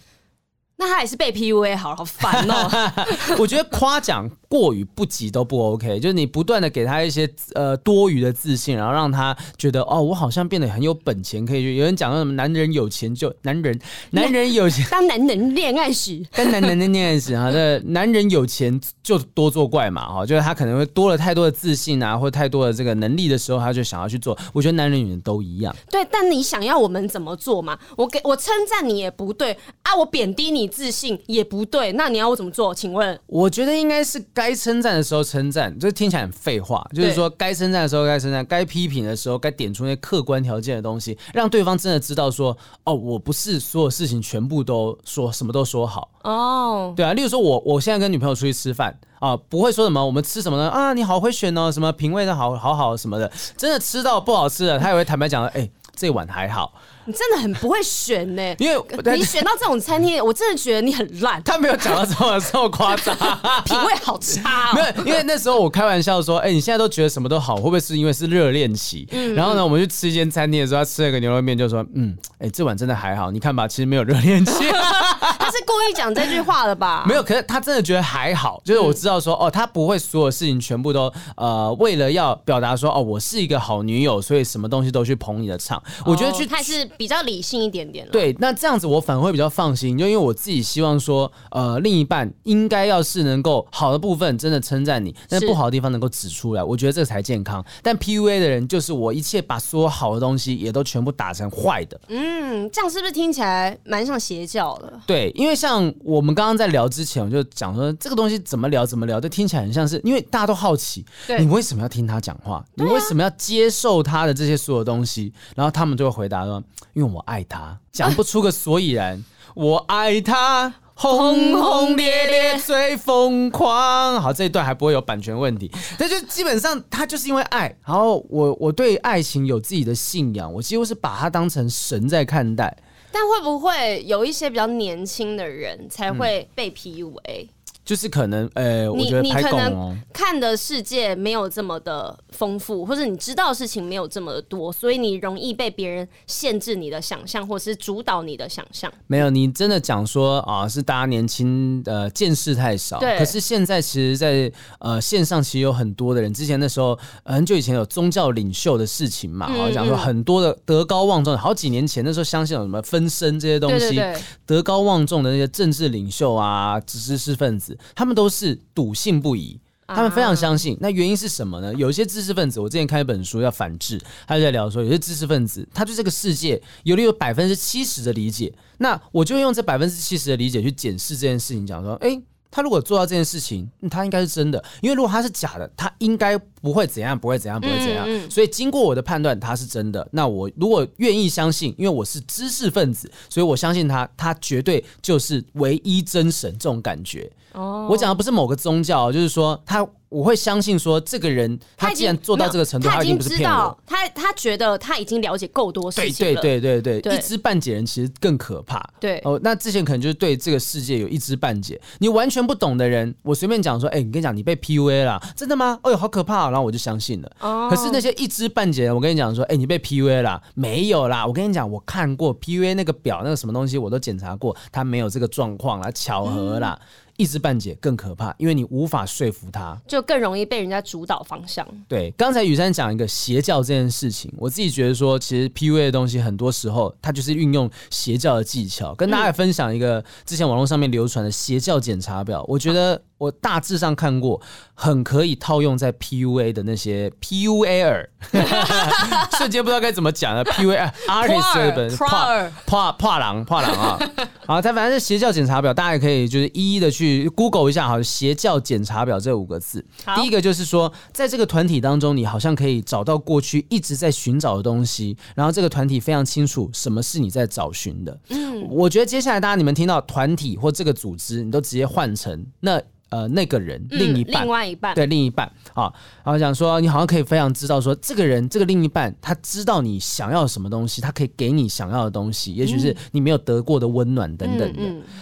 [0.79, 2.69] 那他也是被 PUA 好，好烦哦。
[3.39, 11.75] 我觉得夸奖过于不及都不 OK，就是你不断的给他一些呃多余的自信，然后让他觉得哦，我好像变得很有本钱，可以去。
[11.77, 13.79] 有人讲说什么男人有钱就男人，
[14.11, 24.37] 男人有钱 当男人恋爱时， 当男人的恋爱时啊，这男人有钱就多作怪嘛哈，就是他可能会多了太多的自信啊，或太多的这个能力的时候，他就想要去做。
[24.53, 25.75] 我觉得男人女人都一样。
[25.89, 27.79] 对，但你想要我们怎么做嘛？
[27.95, 30.66] 我给我称赞你也不对啊，我贬低你。
[30.67, 32.73] 自信也不对，那你要我怎么做？
[32.73, 36.87] 请问，我觉得应该是该称赞的时候称赞，这听起来很废话。
[36.93, 46.93] 就是说，该称赞的时候该称赞，该批评的时候该点出那些客观条件的东西，让对方真的知道说，哦，我不是所有事情全部都说什么都说好哦。
[46.95, 50.69] 对啊，例如说我我现在跟女朋友出去吃饭啊，不会说什么我们吃什么呢？
[50.69, 55.69] 啊，你好会选哦，什么品味的好好好什么的，真的吃到不好吃的，他也会坦白讲，哎。
[55.99, 56.75] 这碗还好，
[57.07, 58.41] 你真的很不会选呢。
[58.59, 61.41] 因为你选到这种餐厅，我真的觉得你很烂。
[61.43, 63.15] 他没有讲到这么这么夸张，
[63.65, 64.73] 品味好差。
[64.73, 69.07] 没有，因为那时候我开玩笑说，哎，你现在都觉得什么都好，会不会是因为是热恋期？
[69.33, 73.31] 然后呢，我们去吃一间餐厅的时候，他吃了个牛肉面，就说，嗯，哎，这碗真的还好。
[73.31, 74.51] 你看吧，其实没有热恋期。
[75.47, 77.05] 他是故意讲这句话的吧？
[77.07, 78.61] 没有，可是他真的觉得还好。
[78.65, 85.81] 就是我知道说，哦，他不会所有事情全部都呃，为了要表达说，哦，我是一个好女友，所以什么东西都去捧你的场。
[86.05, 88.05] 我觉得去他是比较理性一点点。
[88.11, 97.63] 对，那这样子我反而会比较放心，就因为我自己希望说，呃，另一半应该要是能够好的部分真的称赞你，但是不好的地方能够指出来，我觉得这才健康。
[97.81, 101.97] 但 PUA 的人就是我一切把所有好的东西也都全部打成坏的。
[102.09, 104.91] 嗯，这样是不是听起来蛮像邪教的？
[105.05, 111.05] 对，因为像我们刚刚在聊之前，我就讲说这个东西怎么聊怎么聊，就听起来很像是因为大家都好奇，
[111.39, 112.65] 你为什么要听他讲话？
[112.73, 115.31] 你为什么要接受他的这些所有东西？
[115.55, 116.61] 然后他们就会回答说
[116.93, 119.23] ：“因为我爱他，讲不出个所以然。
[119.53, 124.21] 我爱他，轰轰烈烈最疯狂。
[124.21, 125.71] 好，这一段还不会有版权问题。
[125.99, 132.75] 那就基本上他就是因为爱，然后我我对爱情有自己的信仰，我几乎是把他当成神在看待。
[133.17, 137.47] 但会不会有一些比较年轻的人才会被 PUA？
[137.87, 148.91] 就是可能，呃、欸，我觉得你可能看的世界没有这么的丰富，或者你知道的事情没有这么的多，所以你容易被别人限制你的想象，或是主导你的想象。
[149.07, 152.99] 没有，你真的讲说啊，是大家年轻的见识太少。
[152.99, 153.17] 对。
[153.17, 163.97] 可是现在其实在，在呃线上其实有很多的人，之前那时候很久以前有宗教领袖的事情嘛，好讲、嗯、说很多的德高望重，好几年前那时候相信有什么分身这些东西，
[164.45, 167.76] 德高望重的那些政治领袖啊，知识分子。
[167.95, 170.77] 他们都是笃信不疑，他们非常相信。
[170.79, 171.73] 那原因是什么呢？
[171.75, 182.21] 有一些知识分子，我之前看一本书叫《反制》，他就在聊说，有些知识分子他对这个世界有了有百分之七十的理解，那我就用这百分之七十的理解去检视这件事情，讲说，哎。
[182.49, 188.05] 他如果做到这件事情，他应该是真的，因为如果他是假的，他应该不会怎样，不会怎样，不会怎样。
[188.07, 190.07] 嗯嗯、所以经过我的判断，他是真的。
[190.11, 197.31] 那我如果愿意相信，因为我是知识分子，所以我相信他，他绝对就是唯一真神这种感觉。
[197.53, 199.87] 哦，我讲的不是某个宗教，就是说他。
[200.09, 203.77] 我会相信说，这个人他既然做到这个程度，他已经不是骗我。
[203.85, 206.41] 他他觉得他已经了解够多事情了。
[206.41, 208.81] 对对对对，一知半解人其实更可怕。
[208.99, 215.77] 对哦，那之前可能就是对这个世界有一知半解，你完全不懂的人，我随便讲说，哎，你跟你讲，你被 PUA 了，真的吗？
[215.83, 216.49] 哎呦，好可怕！
[216.49, 217.31] 然后我就相信了。
[217.41, 217.67] 哦。
[217.69, 221.27] 可是那些一知半解的人，我跟你讲说，哎，你被 PUA 了，没有啦。
[221.27, 226.79] 我跟你讲，我看过 PUA 那个表，那个什么东西我都检查过，他没有这个状况啦，巧合啦。
[227.17, 231.67] 一知半解更可怕，因为你无法说服他，就更容易被人家主导方向。
[231.87, 243.01] 对，刚才雨山讲一个邪教这件事情，我自己觉得说，其实 PUA 的东西很多时候它就是运用邪教的技巧，跟大家分享一个之前网络上面流传的邪教检查表，我觉得。
[243.19, 244.39] 我大致上看过，
[244.75, 248.05] 很可以套用在 PUA 的那些 PUA，
[249.39, 250.45] 瞬间不知道该怎么讲了。
[250.45, 253.99] PUA artist 本怕怕怕狼怕狼啊！
[254.45, 259.85] 好，它反正是邪教检查表，大家也可以就是一一的去 Google 一下哈，邪教检查表这五个字。
[260.15, 268.19] 第一个就是说，在这个团体当中，你好像可以找到过去一直在寻找的东西，然后这个团体非常清楚什么是你在找寻的。
[268.29, 272.81] 嗯，我觉得接下来大家你们听到团体或这个组织，你都直接换成那。
[273.09, 275.49] 呃，那个人，另一半，嗯、另外一半，对，另一半。
[275.73, 275.93] 啊，
[276.23, 284.81] 然后想说，你好像可以非常知道说，这个人，这个另一半，他知道你想要什么东西，他可以给你想要的东西，也许是你没有得过的温暖等等的。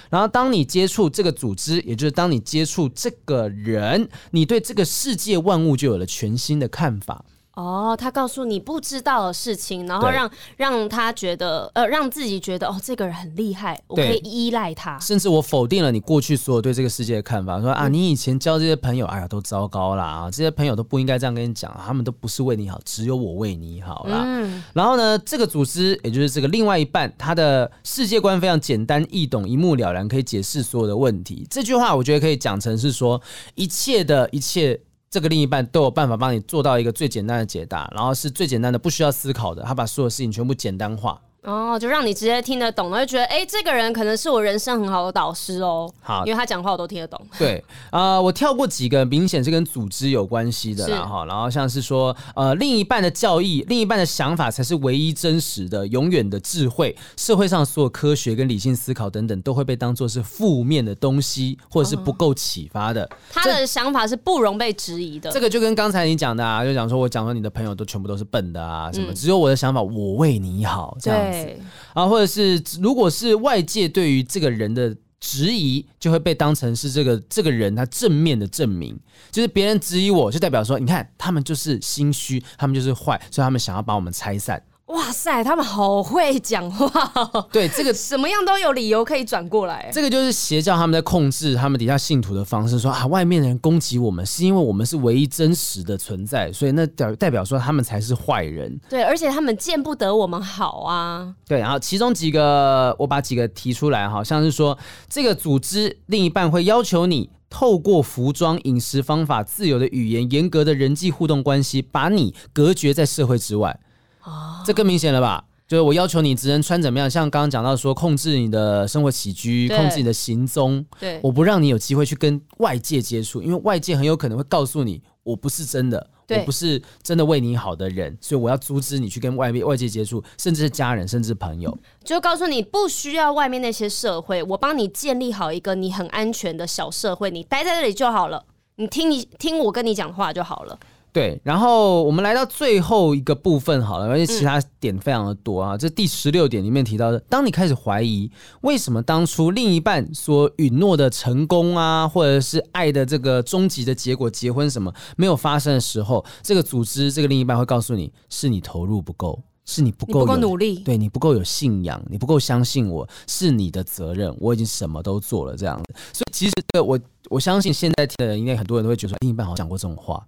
[0.10, 7.24] 然后，当你接触这个组织，也就是当你接触这个人，你对这个世界万物就有了全新的看法。
[7.56, 15.00] 哦，他告诉你不知道的事情，然后让让他觉得，呃，让自己觉得，哦，这个人很厉害，我可以依赖他。
[15.00, 24.24] 甚至我否定了你过去所有对这个世界的看法，说啊，你以前交这些朋友，哎呀，都糟糕啦，啊，这些朋友都不应该这样跟你讲，他们都不是为你好，只有我为你好啦。
[24.26, 24.64] 嗯。
[24.74, 31.48] 然后呢，这个组织，也就是这个另外一半，他的世界观非常简单易懂，一目了然，可以解释所有的问题。
[31.50, 33.22] 这句话，我觉得可以讲成是说，
[33.54, 34.82] 一切的一切。
[35.16, 41.22] 这个另一半都有办法帮你做到一个最简单的解答，然后是最简单的，不需要思考的，他把所有事情全部简单化。
[41.46, 45.92] 哦，就让你直接听得懂，然后就觉得，哎，这个人可能是我人生很好的导师哦。
[46.02, 47.20] 好，因为他讲话我都听得懂。
[47.38, 56.96] 对，啊、呃，我跳过几个明显是跟组织有关系的啦，哈，然后像是说，呃，另一半的教义，另一半的想法才是唯一真实的、永远的智慧。
[57.16, 63.04] 社会上所有科学跟理性思考等等，都会被当做是负面的东西，或者是不够启发的。
[63.04, 65.30] 哦、他的想法是不容被质疑的。
[65.32, 71.46] 这个就跟刚才你讲的啊，就讲说我讲说你的朋友都全部都是笨的啊，什么，嗯、只有我的想法，我为你好这样子。
[71.46, 71.62] 对
[71.94, 79.00] 啊，或者是如果是外界对于这个人的质疑，就会被当成是这个这个人他正面的证明，
[79.32, 84.62] 就是别人质疑我，就代表说，你看他们就是心虚，他们就是坏，所以他们想要把我们拆散。
[84.88, 87.48] 哇塞，他们好会讲话哦。
[87.52, 89.90] 对，这个什么样都有理由可以转过来。
[89.92, 98.80] 这个就是邪教他们在控制他们底下信徒的方式，说啊，外面的人攻击我们，是因为我们是唯一真实的存在，所以那代代表说他们才是坏人。
[98.88, 101.34] 对，而且他们见不得我们好啊。
[101.48, 104.78] 对，然后其中几个，我把几个提出来，好像是说
[105.10, 113.80] 这个组织另一半会要求你透过服装、饮食方法、自由的语言、严格的人际互动关系，把你隔绝在社会之外。
[114.26, 115.44] 哦，这更明显了吧？
[115.68, 120.86] 就是我要求你只能穿怎么样，像刚刚讲到说，控制你的生活起居，控制你的行踪。
[121.00, 131.76] 对，我不让你有机会去跟外界接触，因为外界很有可能会告诉你，我不是真的，我不是真的为你好的人，所以我要阻止你去跟外面外界接触，甚至是家人，甚至朋友。
[132.04, 140.78] 就告诉你不需要外面那些社会，我帮你建立好一个你很安全的小社会，你待在这里就好了，你听你听我跟你讲话就好了。
[141.16, 145.78] 对，然后我们来到最后一个部分好了，而且其他点非常的多啊。
[145.78, 148.30] 嗯、这第十六点里面提到的，当你开始怀疑
[148.64, 165.96] 为什么当初另一半所允诺的成功啊，或者是爱的这个终极的结果，结婚什么没有发生的时候，这个组织这个另一半会告诉你，是你投入不够，是你不够，不够努力，对你不够有信仰，你不够相信我，是你的责任，我已经什么都做了这样子。
[166.12, 167.00] 所以其实我
[167.30, 170.22] 我相信现在听的人应该很多人都会觉得说，另一半好像讲过这种话。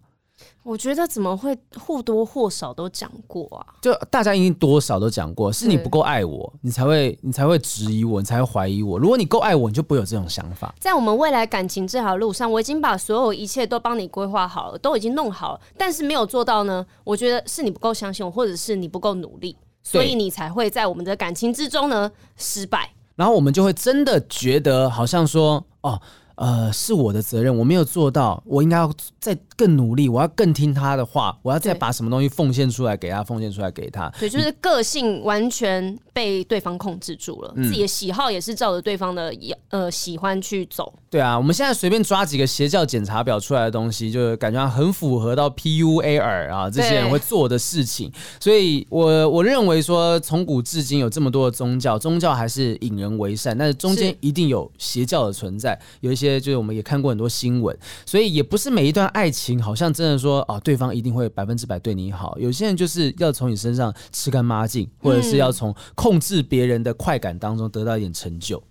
[0.67, 3.65] 我觉得怎么会或多或少都讲过啊？
[3.82, 8.99] 就大家一定多少都讲过，是你不够爱我，你才会你才会质疑我，你才会怀疑我。
[8.99, 10.75] 如果你够爱我，你就不会有这种想法。
[10.77, 16.86] 在我们未来感情这条路上，我已经把所有一切都帮你规划好了，都已经弄好了，但是没有做到呢？
[17.06, 22.91] 我觉得是你不够相信我，或者是你不够努力，所以你才会在我们的感情之中呢失败。
[23.15, 25.97] 然后我们就会真的觉得好像说哦。
[26.38, 34.08] 呃，是我的责任，我没有做到，我应该要再更努力，我要更听他的话，我要再把什么东西奉献出来给他，奉献出来给他。
[34.19, 39.34] 对，就是个性完全被对方控制住了，嗯、自己的喜好也是照着对方的
[39.69, 40.93] 呃喜欢去走。
[41.10, 48.12] 对啊，我们现在随便抓几个邪教检查表出来的东西，就是感觉很符合到 PUA 啊这些人会做的事情。
[48.39, 56.38] 所以我我认为说，从古至今有这么多的宗教，宗教还是引人为善，但是中间一定有邪教的存在，有一些。
[56.38, 62.38] 就是我们也看过很多新闻，所以也不是每一段爱情好像真的说啊，对方一定会百分之百对你好。
[62.38, 68.62] 有些人就是要从你身上吃干抹净，或者是要从控制别人的快感当中得到一点成就。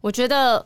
[0.00, 0.64] 我觉得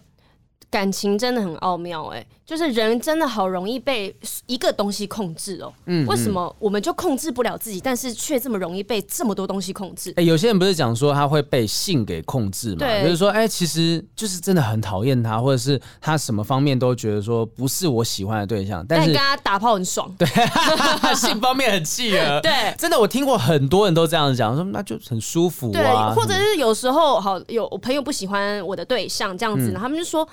[0.70, 5.74] 感情真的很奥妙哎、欸，就是人真的好容易被一个东西控制哦、喔。
[5.86, 10.10] 嗯，为什么我们就控制不了自己，但是却这么容易被这么多东西控制？
[10.10, 12.80] 哎、欸，有些人不是讲说他会被性给控制嘛？
[12.80, 20.14] 对，就是说，哎、欸，其实就是真的很讨厌他，或者是他什么方面都觉得说不是我喜欢的对象，但是但跟他打炮很爽。
[20.18, 20.28] 对，
[21.16, 22.40] 性方面很契合。
[22.44, 26.12] 对，真的，我听过很多人都这样讲，说那就很舒服啊。
[26.12, 30.28] 对，或者是有时候好有我朋友不喜欢我的对象这样子，嗯、他们就说。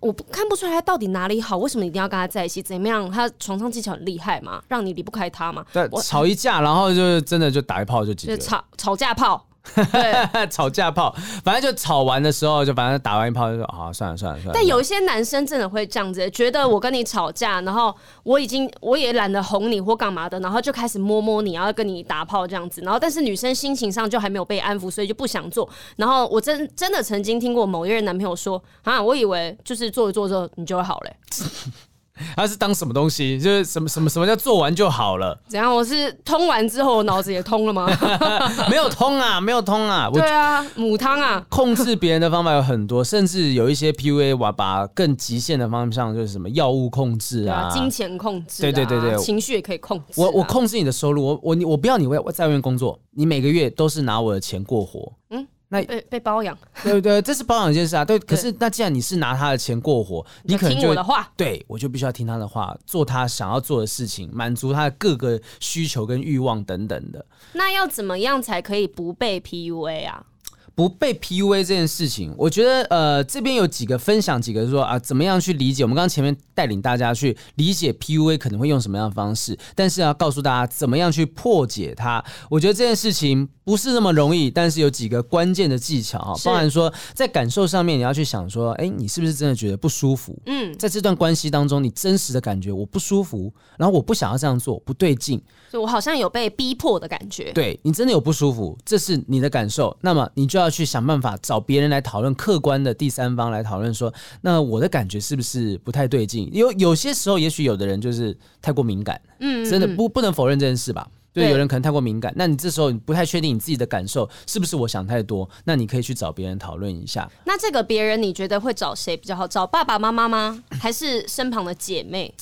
[0.00, 2.62] 我不看不出来他到底哪里好，为什么一定要跟他在一起？
[2.62, 3.10] 怎么样？
[3.10, 5.64] 他床上技巧很厉害嘛，让你离不开他嘛？
[5.72, 8.36] 对，吵一架，然后就真的就打一炮就解决。
[8.36, 9.46] 吵吵架炮。
[9.74, 14.52] 对， 吵架炮，反正就吵完的时候，就反正打完一炮就说啊，算了算了算了。
[14.52, 17.94] 但有一些男生真的会这样子，觉得我跟你吵架，然后
[18.24, 25.68] 我已经我也懒得哄你或干嘛的，然后就开始摸摸你，然后跟你打炮这样子，然后但是女生心情上就还没有被安抚，所以就不想做。
[25.96, 31.16] 然后我真真的曾经听过某一任男朋友说啊，我以为就是做一做之后你就会好嘞。
[32.36, 33.40] 他是当什么东西？
[33.40, 35.38] 就是什么什么什么叫做完就好了？
[35.48, 35.74] 怎样？
[35.74, 37.88] 我是通完之后，我脑子也通了吗？
[38.68, 40.10] 没有通啊，没有通啊。
[40.12, 41.44] 对啊，母汤啊。
[41.48, 50.12] 控制别人的方法有很多，甚至有一些 PUA 哇，把更极限的方向就是什么药物控制啊，啊金钱控制、啊，对对对对，情绪也可以控制、啊。
[50.16, 55.12] 我我控制你的收入，我我我不要你为在外面工作，你每个月都是拿我的钱过活。
[55.30, 55.46] 嗯。
[55.72, 57.20] 那被被包养， 对不对？
[57.22, 58.04] 这是包养一件事啊。
[58.04, 67.24] 对，可是那既然你是拿他的钱过活，你可能就听我的话，对我就必须要听他的话，做他想要做的事情，满足他的各个需求跟欲望等等的。
[67.54, 70.26] 那要怎么样才可以不被 PUA 啊？
[70.74, 75.84] 不被 PUA 这件事情，我觉得呃，这边有几个分享几个说啊，怎么样去理解？
[75.84, 82.24] 我们刚刚前面带领大家去理解 PUA 可能会用什么样的方式，但是要告诉大家怎么样去破解它。
[82.48, 90.34] 我觉得这件事情不是那么容易，但是有几个关键的技巧哈，包含说在感受上面，你要去想说，哎，你是不是真的觉得不舒服？
[90.46, 95.38] 嗯，在这段关系当中，你真实的感觉我不舒服，然后我不想要这样做，不对劲，
[95.70, 97.52] 所以我好像有被逼迫的感觉。
[97.52, 100.61] 对，你真的有不舒服，这是你的感受，那么你就要。
[100.62, 106.48] 要去想办法找别人来讨论，客观的第三方来讨论说，那我的感觉是不是不太对劲？
[106.52, 111.06] 有有些时候，也许有的人就是太过敏感，嗯，真的不不能否认这件事吧？
[111.34, 115.48] 对，有人可能太过敏感，那你这时候你不太确定你自己的感受是不是我想太多？
[115.64, 117.30] 那你可以去找别人讨论一下。
[117.46, 119.48] 那这个别人你觉得会找谁比较好？
[119.48, 120.62] 找爸爸妈妈吗？
[120.78, 122.34] 还是身旁的姐妹？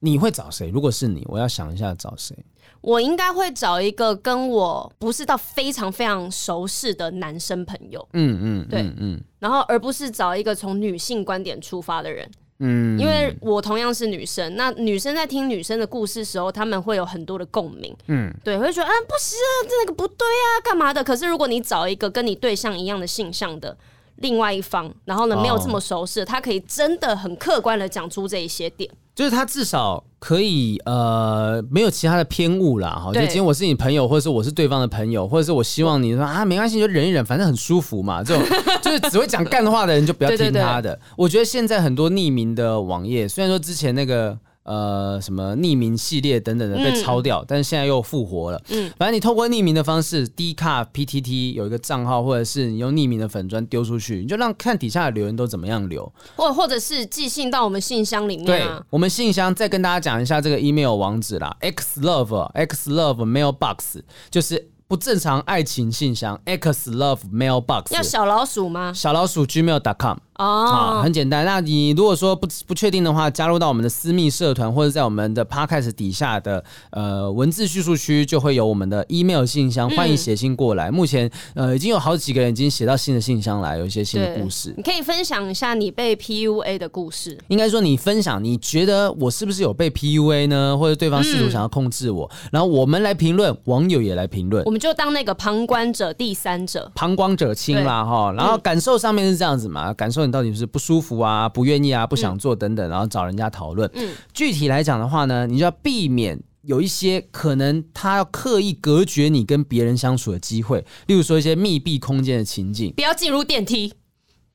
[0.00, 0.68] 你会找谁？
[0.68, 2.36] 如果是你，我要想一下找谁。
[2.84, 21.02] 我应该会找一个跟我不是到非常非常熟识的男生朋友，嗯嗯，对，嗯，然后而不是找一个从女性观点出发的人，嗯，因为我同样是女生，那女生在听女生的故事时候，他们会有很多的共鸣，嗯，对，会觉得啊不行啊，这那个不对啊，干嘛的？
[21.02, 23.74] 可是如果你找一个跟你对象一样的性向的
[24.16, 28.90] 另外一方，然后呢没有这么熟识，他可以真的很客观的讲出这一些点。
[29.14, 38.44] 就是他至少可以呃没有其他的偏误啦，哈，就今天我是你朋友，或者是我是对方的朋友，或者是我希望你说啊没关系就忍一忍，反正很舒服嘛，这种
[38.82, 40.52] 就是只会讲干话的人就不要听他的。
[40.52, 44.38] 对对对，我觉得现在很多匿名的网页，虽然说之前那个。
[44.64, 48.60] 呃，什么匿名系列等等的被抄掉，嗯、但是现在又复活了。
[48.70, 58.78] 嗯，反正你透过匿名的方式，D 卡 PTT 有一个账号，或者是你用匿名的粉砖丢出去，你就让看底下的留言都怎么样留，或或者是寄信到我们信箱里面、啊。
[58.78, 64.70] 对，我们信箱再跟大家讲一下这个 email 网址啦，X Love X Love Mailbox 就是。
[64.86, 68.92] 不正常爱情信箱，X Love Mailbox 要小老鼠吗？
[68.94, 71.44] 小老鼠 Gmail.com 哦，好，很简单。
[71.44, 80.90] 那你如果说不不确定的话，加入到我们的私密社团，或者在我们的 Podcast 底下的呃文字叙述区，就会有我们的 email 信箱，欢迎写信过来。
[80.90, 84.74] 嗯、目前呃已经有好几个人已经写到新的信箱来，有一些新的故事。
[84.76, 87.38] 你可以分享一下你被 PUA 的故事。
[87.46, 90.76] 应该说你分享，你觉得我是不是有被 PUA 呢？
[90.76, 92.28] 或者对方试图想要控制我？
[92.42, 94.64] 嗯、然后我们来评论，网友也来评论。
[94.64, 98.32] 我们就当那个旁观者、第三者，旁观者清啦哈。
[98.32, 99.90] 然后感受上面是这样子嘛？
[99.90, 103.90] 嗯、感受你到底是不舒服啊、不愿意啊、不想做等等，然后找人家讨论。
[103.94, 113.92] 嗯，具体来讲的话呢，你就要避免有一些可能他要刻意隔绝你跟别人相处的机会，例如说一些密闭空间的情境，不要进入电梯。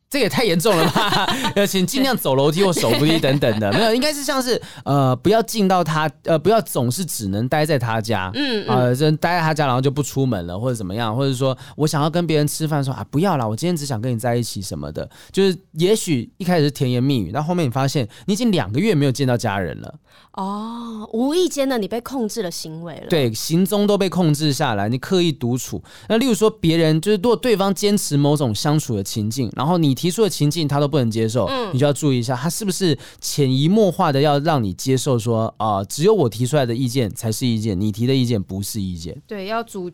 [0.09, 1.27] 这也太严重了吧！
[1.55, 8.75] 要请尽量走楼梯或手扶梯等等的，没有，应该是像是呃，不要进到他呃，不要总是只能待在他家，嗯，嗯。
[8.75, 19.93] 呃，就待在他家，然后就不出门了，或者怎么样，或者说我想要跟别人吃饭，说啊，不要啦，我今天只想跟你在一起什么的，就是也许一开始是甜言蜜语，但后面你发现你已经两个月没有见到家人了，
[20.33, 29.98] 哦，无意间的你被控制了行为了，对，行踪都被控制下来，你刻意独处，那例如说别人就是如果对方坚持某种相处的情境，然后你。
[29.99, 39.21] 提出的情境他都不能接受，嗯，你就要注意一下，他是不是潜移默化的要让你接受说啊、呃，只有我提出来的意见才是意见，你提的意见不是意见。
[39.27, 39.91] 对，要主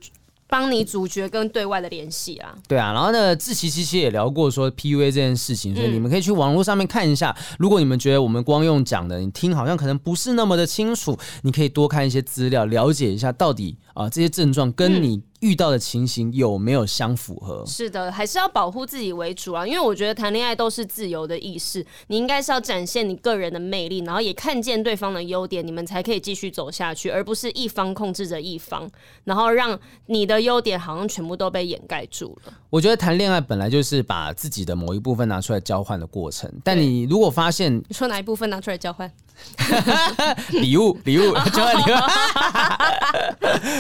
[0.48, 2.54] 帮你主角跟对外的联系啊。
[2.68, 7.36] 对啊，然后呢，志奇其实也聊过说 PUA 这件事情，所以你们可以去网络上面看一下。
[7.36, 15.24] 嗯、如果你们觉得我们光用讲的，你听好像可能不是那么的清楚，你可以多看一些资料，了解一下到底啊、呃、这些症状跟你、嗯。
[15.42, 17.64] 遇到的情形有没有相符合？
[17.68, 19.68] 是的，还是要保护自己为主啊！
[19.68, 28.90] 因为我觉得谈恋爱都是自由的意识，你应该是要展现你个人的魅力，然后也看见对方的优点，你们才可以继续走下去，而不是一方控制着一方，
[29.26, 32.54] 然后让你的优点好像全部都被掩盖住了。
[32.76, 39.10] 我觉得谈恋爱本来就是把自己的某一部分拿出来交换的过程，但你如果发现你说哪一部分拿出来交换？
[40.52, 41.96] 礼物，礼物， 交换礼物。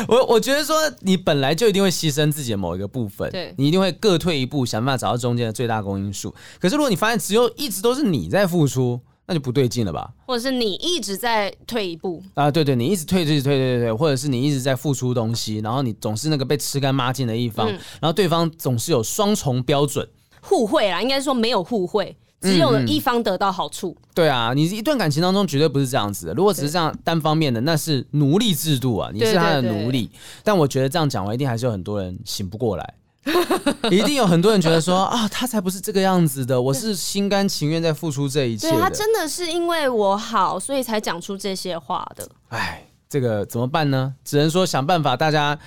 [0.08, 6.34] 我我觉得说你本来就一定会牺牲自己的某一个部分，对，你一定会各退一步，想办法找到中间的最大公因数。
[6.62, 10.12] 可是如果你发现只有一直都是你在付出，那就不对劲了吧？
[10.26, 12.52] 或者是你一直在退一步啊？
[12.52, 20.08] 对对，你一直退，退，退，退，退，或者是你一直在付出东西，然后你总是那个被吃干抹净的一方，嗯，然后对方总是有双重标准，
[20.42, 22.16] 互惠啦，应该说没有互惠。
[22.42, 23.96] 只有一方得到好处。
[24.14, 26.34] 对啊，你一段感情当中绝对不是这样子的。
[26.34, 30.12] 如果只是这样单方面的，那是奴隶制度啊，你是他的奴隶。
[30.44, 32.94] 但我觉得这样讲完，一定还是有很多人醒不过来，
[33.90, 38.70] 一定有很多人觉得说啊，他才不是这个样子的，我是心甘情愿在付出这一切。
[38.70, 42.28] 对，他真的是因为我好，所以才讲出这些话的。
[42.50, 44.14] 哎，这个怎么办呢？
[44.24, 45.58] 只能说想办法，大家。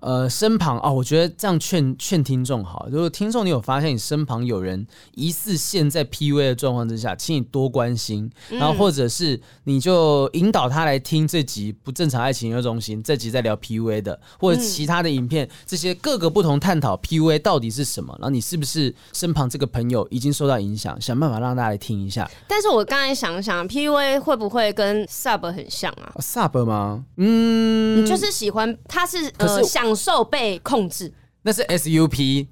[0.00, 2.86] 呃，身旁啊、哦，我觉得这样劝劝听众好。
[2.90, 18.14] 如果听众你有发现你身旁有人疑似陷在 PUA 的状况之下，请你多关心，然后或者是你就引导他来听这集不正常爱情研究中心这集在聊 PUA 的，或者其他的影片，这些各个不同探讨 PUA 到底是什么。
[18.18, 21.00] 然后你是不是身旁这个朋友已经受到影响？
[21.00, 22.30] 想办法让大家来听一下。
[22.46, 27.04] 但是我刚才想想，PUA 会不会跟 Sub 很像啊？Sub 吗？
[27.16, 29.83] 嗯，你就是喜欢他是呃想。
[29.84, 31.12] 享受被控制，
[31.42, 32.46] 那是 SUP。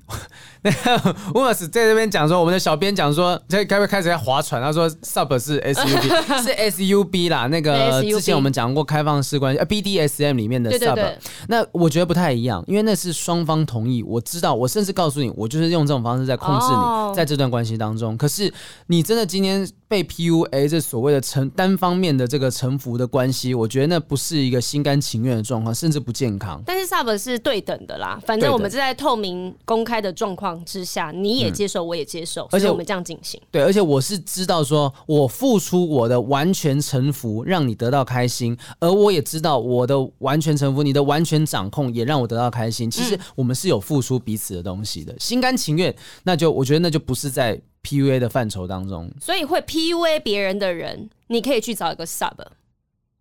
[0.63, 4.63] 那个 Umus 在这边讲说，我们的小编讲说，在开不会开始在划船？
[4.63, 6.03] 他说 Sub 是 SUB，
[6.43, 7.47] 是 SUB 啦。
[7.49, 11.15] 那个之前我们讲过开放式关系，呃，BDSM 里面的 Sub。
[11.49, 14.03] 那我觉得不太一样，因为那是双方同意。
[14.03, 18.17] 我知道，我甚至告诉你，我就是用这种方式在控制你，在这段关系当中。
[18.17, 18.53] 可是
[18.87, 26.63] 你真的今天被 PUA，这所谓的臣单方面的这个臣服的关系，我觉得那不是一个心甘情愿的状况，甚至不健康。
[26.65, 33.41] 但是 Sub 是对等的啦，反正我们是在透明公开的状况之下，你也接受，我也接受，而且我们这样进行。
[33.51, 42.91] 对，而且我是知道说，我付出我的完全臣服，让你得到开心，而我也知道我的完全臣服，你的完全掌控，也让我得到开心。
[42.91, 45.95] 其实我们是有付出彼此的东西的，心甘情愿，
[46.25, 49.11] 那就我觉得那就不是在 PUA 的范畴当中。
[49.21, 52.33] 所以会 PUA 别人的人，你可以去找一个 sub。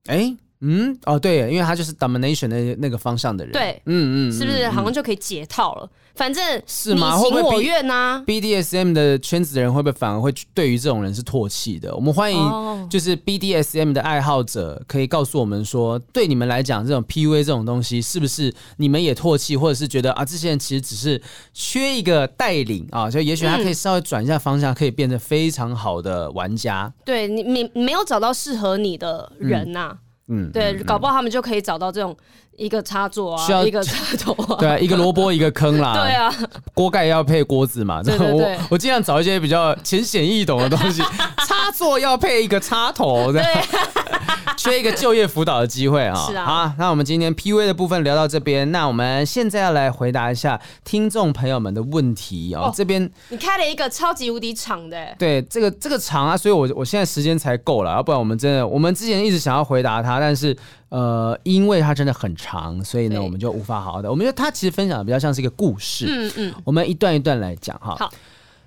[0.06, 0.36] 哎。
[0.62, 5.86] 嗯，哦，对，因为他就是 domination 的那个方向的人，对，嗯嗯，是不是好像就可以解套了？
[5.86, 7.18] 嗯、反正是吗？
[7.18, 8.24] 你情我愿呐、啊。
[8.28, 11.96] BDSM 的圈子的人会不会反而会对于这种人是唾弃的？
[11.96, 21.20] 我们欢迎就是 BDSM 的爱好者可以告诉我们说，对你们来讲，这种 PUA 这种东西是不是你们也唾弃，或者是觉得啊，这些人其实只是
[21.54, 26.84] 缺一个带领啊，就也许他可以稍微转一下方向，可以变得非常好的玩家。
[26.86, 29.92] 嗯、对你，你没有找到适合你的人呐、啊。
[29.94, 29.98] 嗯
[30.28, 32.16] 嗯，对，搞不好他们就可以找到这种
[32.62, 36.32] 一个插座啊，需要一个插头啊， 对啊，一个萝卜一个坑啦，对啊，
[36.74, 41.02] 锅盖要配锅子嘛，对对对， 我我尽量找一些比较浅显易懂的东西，
[41.48, 43.42] 插座要配一个插头，对。
[44.58, 46.14] 缺一个就业辅导的机会啊！
[46.30, 52.72] 是啊，好，那我们今天 PUA 的部分聊到这边，那我们现在要来回答一下听众朋友们的问题哦。
[52.76, 60.56] 这边你开了一个超级无敌长的，对，这个这个长啊，所以我我现在时间才够了，要不然我们真的我们之前一直想要回答他，但是
[60.92, 64.10] 呃，因为它真的很长，所以呢，我们就无法好好的。
[64.10, 67.96] 我们觉得他其实分享的比较像是一个故事，嗯嗯，我们一段一段来讲哈。
[67.98, 68.12] 好，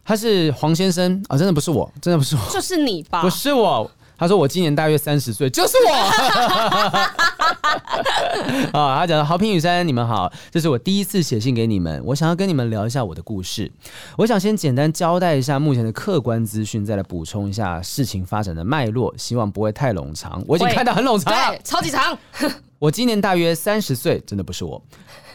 [0.05, 3.21] 他是黄先生啊，真的不是我，真的不是我，就是你吧？
[3.21, 3.91] 不是我。
[4.17, 5.93] 他说：“我今年大约三十岁，就是我。”
[8.73, 13.71] 啊，他讲的好评雨山，你们好，这是我第一次写信给你们，我想要跟你们聊一下我的故事。
[14.17, 20.43] 我想先简单交代一下目前的客观资讯，再来补充一下事情发展的脉络，希望不会太冗长。
[20.47, 22.17] 我已经看到很冗长了， 对，超级长。
[22.79, 24.83] 我今年大约三十岁，真的不是我。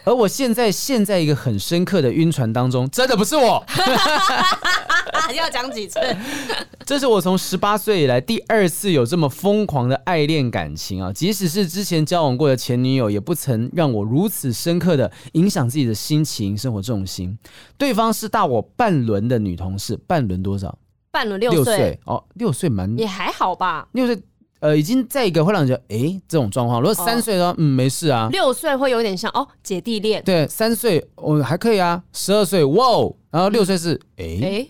[0.10, 3.64] 而我现在陷在一个很深刻的晕船当中，真的不是我。
[5.36, 6.00] 要讲几次？
[6.84, 11.14] 这是我从十八岁以来第二次有这么疯狂的爱恋感情啊！
[11.14, 17.38] 即使是之前交往过的前女友，也不曾让我如此深刻的影响自己的心情、生活重心。
[17.78, 20.76] 对方是大我半轮的女同事，半轮多少？
[21.12, 23.88] 半轮六岁哦，六岁蛮也还好吧？
[23.92, 24.20] 六岁。
[24.60, 26.82] 呃，已经在一个会让人觉得哎，这种状况。
[26.82, 28.30] 如果三岁的话，哦、嗯，没事啊。
[28.32, 30.22] 六岁会有点像哦，姐弟恋。
[30.24, 32.04] 对，三岁我、哦、还可以啊。
[32.12, 33.16] 十二岁，哇哦。
[33.32, 34.68] 然后六岁是哎，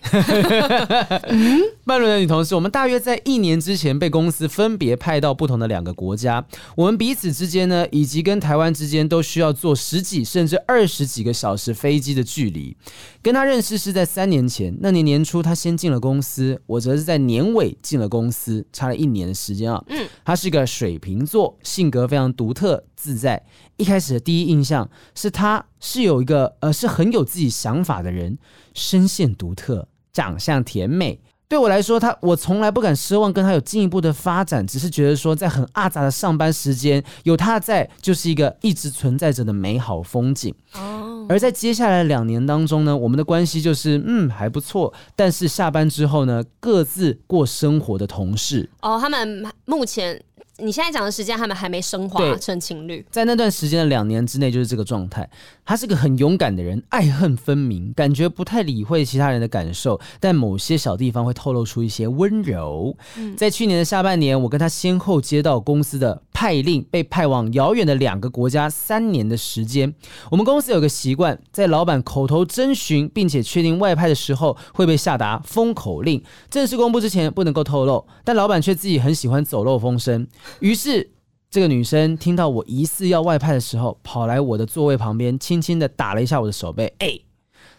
[1.84, 6.44] 曼伦的女同事，我们大约在一年之前被公司分别派到不同的两个国家，
[6.76, 12.76] 我们彼此之间呢，以及跟台湾之间都需要坐十几甚至二十几个小时飞机的距离。
[13.22, 19.82] 跟他认识是在三年前，那年年初他先进了公司，我则是在年尾进了公司，差了一年的时间啊。
[19.88, 22.84] 嗯，他是个水瓶座，性格非常独特。
[23.02, 23.42] 自在，
[23.80, 28.36] 一开始的第一印象是他是有一个呃是很有自己想法的人，
[28.74, 31.18] 声线独特，长相甜美。
[31.48, 40.54] 对我来说，他我从来不敢奢望跟他有进一步的发展，只是觉得说在很阿杂的上班时间有他在，就是一个一直存在着的美好风景。
[40.74, 48.70] 哦，而在接下来两年当中呢，我们的关系就是嗯还不错，但是下班之后呢，各自过生活的同事。
[48.82, 50.22] 哦，他们目前。
[50.62, 53.04] 你现在讲的时间，他们还没升华成情侣。
[53.10, 55.28] 在那段时间的两年之内，就是这个状态。
[55.64, 62.96] 他是个很勇敢的人，爱恨分明，感觉不太理会其他人的感受，但某些小地方会透露出一些温柔。
[63.16, 69.94] 嗯、在去年的下半年，我跟他先后接到公司的派令，被派往遥远的两个国家三年的时间。
[70.30, 78.04] 我们公司有个习惯，在老板口头征询并且确定外派的时候，会被下达封口令，正式公布之前不能够透露。
[78.24, 80.26] 但老板却自己很喜欢走漏风声。
[80.58, 81.10] 于是，
[81.50, 86.92] 这个女生听到我疑似要外派的时候，跑来我的座位旁边，轻轻的打了一下我的手背。
[86.98, 87.18] 哎，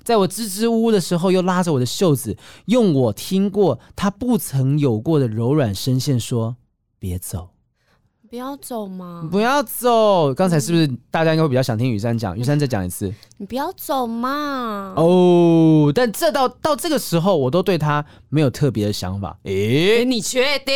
[0.03, 6.55] 在我支支吾吾的时候，又拉着我的袖子，用我听过她不曾有过的柔软声线说
[6.97, 7.50] ：“别走。”
[8.31, 9.27] 不要走嘛！
[9.29, 10.33] 不要走！
[10.33, 12.33] 刚才是不是大家应该会比较想听雨珊讲？
[12.37, 13.13] 雨珊再讲一次。
[13.39, 14.93] 你不要走嘛！
[14.95, 19.37] 哦，但这到到这个时候，我都对他没有特别的想法。
[19.43, 20.75] 诶，你确定？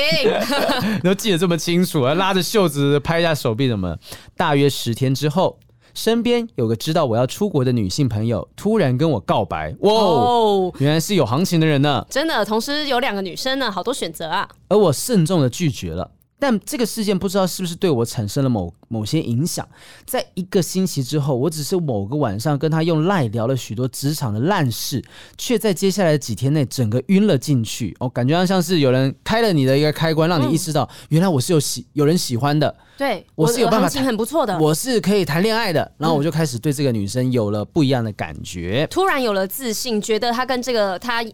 [0.96, 3.96] 你 都记得这么清楚，拉着袖子拍一下手臂什么？
[4.36, 5.58] 大约十天之后，
[5.94, 9.74] 身边有个知道我要出国的女性朋友突然跟我告白。
[9.80, 12.06] 哇哦，原来是有行情的人呢！
[12.10, 14.46] 真的，同时有两个女生呢，好多选择啊。
[14.68, 16.12] 而我慎重的拒绝了。
[16.38, 19.68] 但这个事件不知道是不是对我产生了某某些影响。
[20.06, 25.04] 在一个星期之后，我只是某个晚上跟他用赖聊了许多职场的烂事，
[25.38, 27.96] 却在接下来的几天内整个晕了进去。
[28.00, 32.76] 哦，感觉上像是有人开了你的一个开关，让你意识到原来我是有喜有人喜欢的。
[32.98, 35.90] 对，我是有办法，很不错的，我是可以谈恋爱的。
[35.98, 41.26] 然后我就开始对这个女生有了不一样的感觉，突然有了自信，觉得她跟这个她。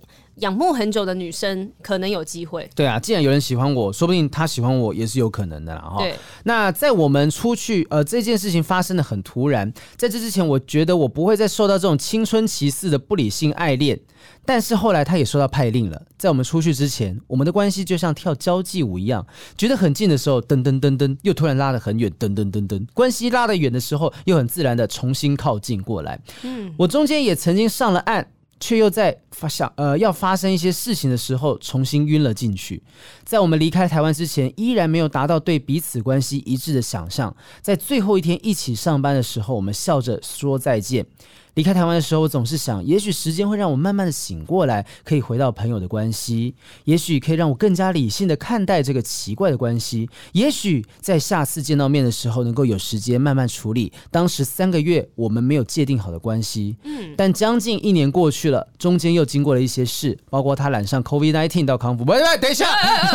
[0.42, 2.70] 仰慕很久的女生可能有机会。
[2.76, 5.82] 对啊，既然有人喜欢我，说不定他喜欢我也是有可能的啦。
[5.82, 6.16] 哈，对。
[6.44, 14.00] 那在我们出去，呃，这件事情发生的很突然，在这之前，我觉得我不会再受到这种青春期似的不理性爱恋。
[14.46, 19.26] 但是后来他也收到派令了，在我们出去之前，我们的关系就像跳交际舞一样，
[19.56, 26.20] 觉得很近的时候，噔噔噔噔，又突然拉得很远，噔噔噔噔，关系拉得远的时候，又很自然的重新靠近过来。
[26.42, 28.28] 嗯，我中间也曾经上了岸。
[28.62, 32.82] 却又在发想呃要发生一些事情的时候，重新晕了进去。
[33.26, 37.36] 在我们离开台湾之前，依然没有达到对彼此关系一致的想象。
[37.62, 41.06] 在最后一天一起上班的时候，我们笑着说再见。
[41.56, 56.78] 离开台湾的时候，我总是想，也许时间会让我慢慢的醒过来，可以回到朋友的关系，也许可以让我更加理性的看待这个奇怪的关系，也许在下次见到面的时候，能够有时间慢慢处理当时三个月我们没有界定好的关系。
[56.84, 62.06] 嗯，但将近一年过去了，中间又经过了一些事，包括他染上 COVID-19 到康复。
[62.06, 62.66] 喂喂，等一下，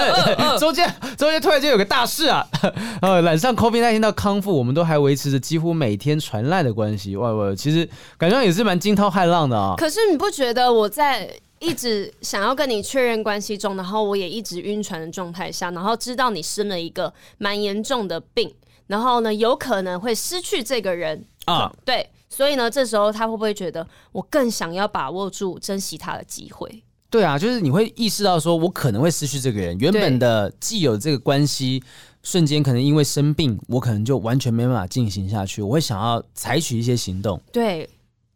[0.61, 2.47] 中间中间突然间有个大事啊，
[3.01, 7.17] 呃，染上 COVID-19 到康复，我们都还维持着几乎每天传赖的关系。
[7.17, 7.89] 喂喂，其实。
[8.31, 9.75] 感觉也是蛮惊涛骇浪的啊！
[9.77, 18.53] 可是你不觉得我在一直想要跟你确认关系中，然后我也一直晕船的状态下，然后知道你生了一个蛮严重的病，
[18.89, 21.73] 然后呢有可能会失去这个人啊？
[21.85, 26.83] 对，所以呢这时候他会不会觉得我更想要把握住珍惜他的机会？
[27.09, 31.83] 对啊，就是你会意识到说我可能会失去这个人，原本的既有这个关系。
[32.23, 35.63] 瞬间可能因为生病，我可能就完全没办法进行下去。
[35.63, 37.41] 我会想要采取一些行动。
[37.53, 37.89] 对，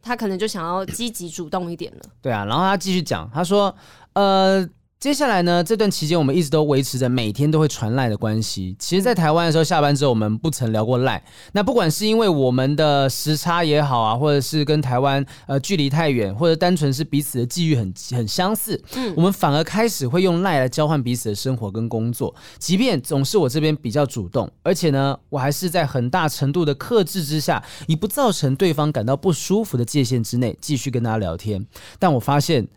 [0.03, 2.01] 他可能就想要积极主动一点了。
[2.22, 3.74] 对啊，然后他继续讲，他说
[4.14, 4.66] ：“呃，
[5.01, 8.76] 接下来呢，这段期间我们一直都维持着每天都会传赖的关系。
[8.78, 11.24] 其实，在台湾的时候，下班之后我们不曾聊过赖。
[11.53, 22.34] 那不管是因为我们的时差也好啊，或者是跟台湾呃距离太远，或者单纯是彼此的际遇很很相似，嗯，我们反而开始会用赖来交换彼此的生活跟工作。
[22.59, 31.66] 即便总是我这边比较主动，而且呢，我还是在很大程度的克制之下，以不造成对方感到不舒服的界限之内，继续跟大家聊天。
[31.98, 32.68] 但我发现。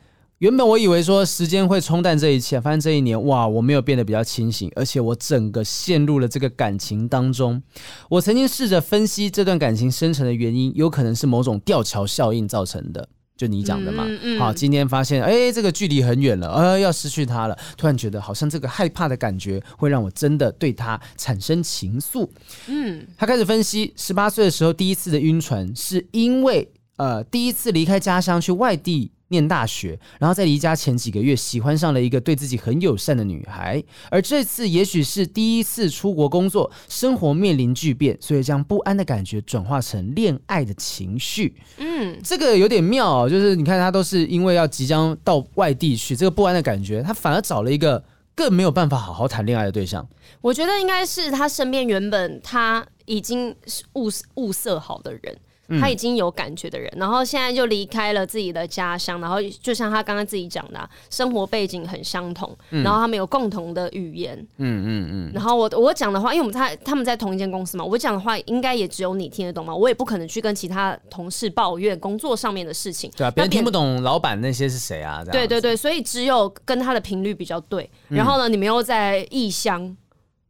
[0.44, 7.64] 原本我以为说时间会冲淡这一切，发现这一年哇，我没有变得比较清醒，而且我整个陷入了这个感情当中。
[8.10, 14.04] 我曾经试着分析这段感情生成的原因，有可能是某种吊桥效应造成的，就你讲的嘛。
[14.06, 22.28] 嗯、好，今天发现哎，这个距离很远了，呃，要失去他了，突然觉得好像这个害怕的感觉会让我真的对他产生情愫。
[22.68, 29.14] 嗯，他开始分析，十八岁的时候第一次的晕船，是因为呃第一次离开家乡去外地。
[29.30, 41.56] 念大学，然后在离家前几个月喜欢上了一个对自己很友善的女孩，而这次也许是第一次出国工作，生活面临巨变，所以将不安的感觉转化成恋爱的情绪。
[41.78, 48.04] 嗯，这个有点妙哦，就是你看他都是因为要即将到外地去，这个不安的感觉，他反而找了一个
[48.36, 50.08] 更没有办法好好谈恋爱的对象。
[50.42, 53.56] 我觉得应该是他身边原本他已经
[53.94, 55.36] 物物色好的人。
[55.80, 65.32] 他已经有感觉的人，然后现在就离开了自己的家乡，然后就像他刚刚自己讲的、啊，生活背景很相同，然后他们有共同的语言，嗯嗯嗯。
[65.34, 75.24] 然后我我讲的话，因为我们他他们在同一间公司嘛，我讲的话应该也只有你听得懂嘛，我也不可能去跟其他同事抱怨工作上面的事情，对啊，别人听不懂老板那些是谁啊？
[75.32, 79.96] 对对对，所以只有跟他的频率比较对，然后呢，你们又在异乡，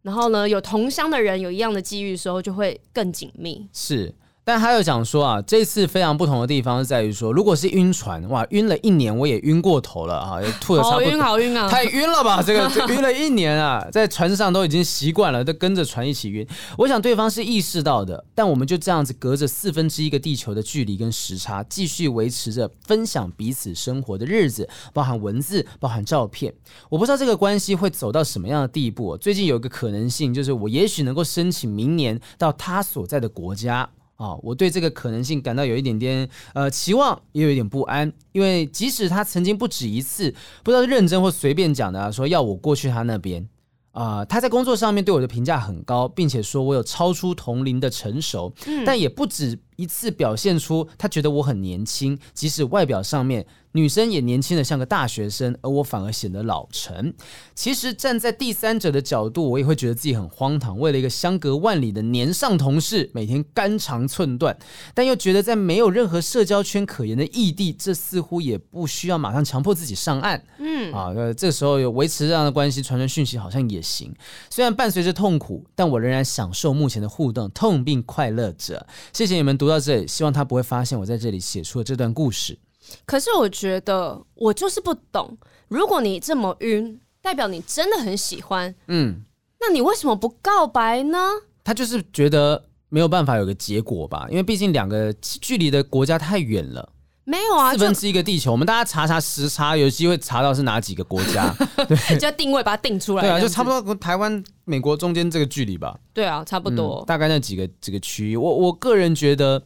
[0.01, 4.13] 然后呢，有同乡的人有一样的机遇的时候，就会更紧密，是。
[4.45, 12.43] 但他又讲说啊，这次非常不同的地方是在于说，如果是晕船，哇，晕了一年我也晕过头了啊，也吐的差不多，好晕好晕啊，太晕了吧？
[12.43, 16.45] 这个 晕了一年啊，在船上都已经习惯了，都跟着船一起晕。
[16.77, 26.53] 我想对方是意识到的，但我们就这样子隔着四分之一个地球的距离跟时差，继续维持着分享彼此生活的日子，包含文字，包含照片。
[26.89, 29.15] 我不知道这个关系会走到什么样的地步。
[29.15, 33.89] 最近有一个可能性，就是我也许能够申请明年到他所在的国家。
[34.23, 43.45] 啊、哦，我对这个可能性感到有一点点呃期望，也有一点不安，因为即使他曾经不止一次，不知道是认真或随便讲的、啊，说要我过去他那边
[43.91, 53.45] 啊、呃，他在工作上面对我的评价很高，并且说我有超出同龄的成熟，嗯、但也不止一次表现出他觉得我很年轻，即使外表上面。
[53.75, 57.11] 女生也年轻的像个大学生，而我反而显得老成。
[57.55, 64.55] 其实站在第三者的角度，我也会觉得自己很荒唐，为了一个相隔万里的年上同事，每天肝肠寸断，
[64.93, 70.39] 但又觉得在没有任何社交圈可言的异地，这似乎也不需要马上强迫自己上岸。
[70.59, 74.13] 嗯，啊，这时候有维持这样的关系，传传讯息好像也行。
[74.51, 78.85] 虽然伴随着痛苦，但我仍然享受目前的互动，痛并快乐着。
[79.11, 82.59] 谢谢你们读到这里，希望他不会发现我在这里写出了这段故事。
[83.05, 85.37] 可是我觉得我就是不懂，
[85.69, 89.23] 如果你这么晕，代表你真的很喜欢，嗯，
[89.61, 91.17] 那你为什么不告白呢？
[91.63, 96.89] 他就是觉得没有办法有个结果吧，因为毕竟两个距离的国家太远了。
[97.25, 101.53] 没有啊，四分之一个地球，我们大家查查时差，有机会查到是哪几个国家，
[101.87, 103.21] 对，就要定位把它定出来。
[103.21, 105.97] 对啊，就差不多台湾、美国中间这个距离吧。
[106.13, 108.35] 对啊，差不多，嗯、大概那几个几个区域。
[108.35, 109.61] 我我个人觉得。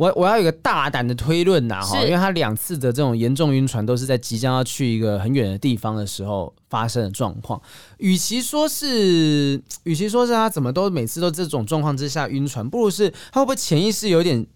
[0.00, 7.60] 我我要有个大胆的推论呐，哈，因为他两次的这种严重晕船都是在即将要去一个很远的地方的时候发生的状况。
[7.98, 14.46] 与其说是，与其说是他怎么都每次都这种状况之下晕船，不如是他会不会潜意识有点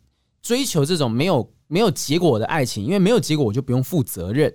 [0.40, 2.84] 追求这种没有没有结果的爱情？
[2.84, 4.54] 因为没有结果，我就不用负责任。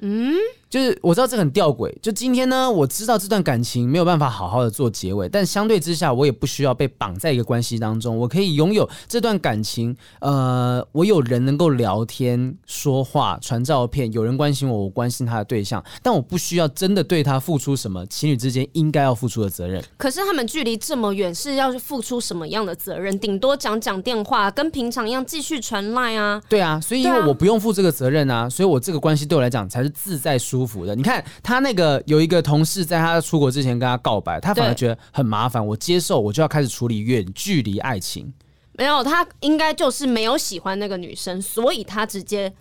[0.00, 0.34] 嗯。
[0.72, 9.94] 就是我知道这很吊诡，就今天呢，我知道这段感情没有办法好好的做结尾，但相对之下，我也不需要被绑在一个关系当中，我可以拥有这段感情。
[10.20, 19.84] 呃，我有人能够聊天、说话、传照片，有人关心我，我关心他的对象，但我不需要真的对他付出什么情侣之间应该要付出的责任。
[19.98, 23.18] 可是他们距离这么远，是要付出什么样的责任？
[23.18, 26.40] 顶多讲讲电话，跟平常一样继续传赖啊。
[26.48, 30.61] 对啊，所以因为我不用负这个责任啊，所以我这个关系对我来讲才是自在舒服。
[30.62, 35.64] 舒服的，你看他那个有一个同事在他出国之前跟他告白，他反而觉得很麻烦。
[35.66, 38.32] 我接受，我就要开始处理远距离爱情。
[38.74, 42.54] 没有，他应该就是没有喜欢那个女生，所以他直接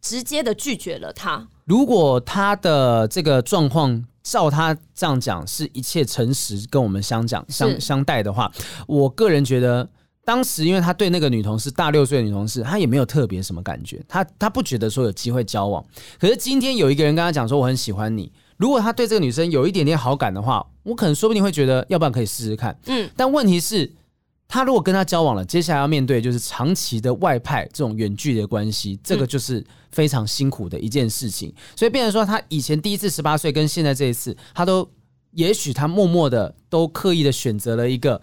[0.00, 1.48] 直接的拒绝了他。
[1.64, 8.52] 如果他的这个状况照他这样讲，是一切诚实跟我们相讲相相待的话，
[8.86, 9.88] 我个人觉得。
[10.28, 15.82] 当时，因为他对那个女同事大六岁的女同事，他也没有特别什么感觉，他他不觉得说有机会交往。
[16.20, 22.78] 可是今天有一个人跟他讲说我很喜欢你，如果他对这个女生有一点点好感的话，我可能说不定会觉得，要不然可以试试看。
[22.88, 23.90] 嗯，但问题是，
[24.46, 31.50] 他如果跟他交往了，接下来要面对就是长期的外派这种远距离的关系，这个就是非常辛苦的一件事情。
[31.74, 34.86] 所以变成说，他以前第一次十八岁跟现在这一次，他都
[35.30, 38.20] 也许他默默的都刻意的选择了一个。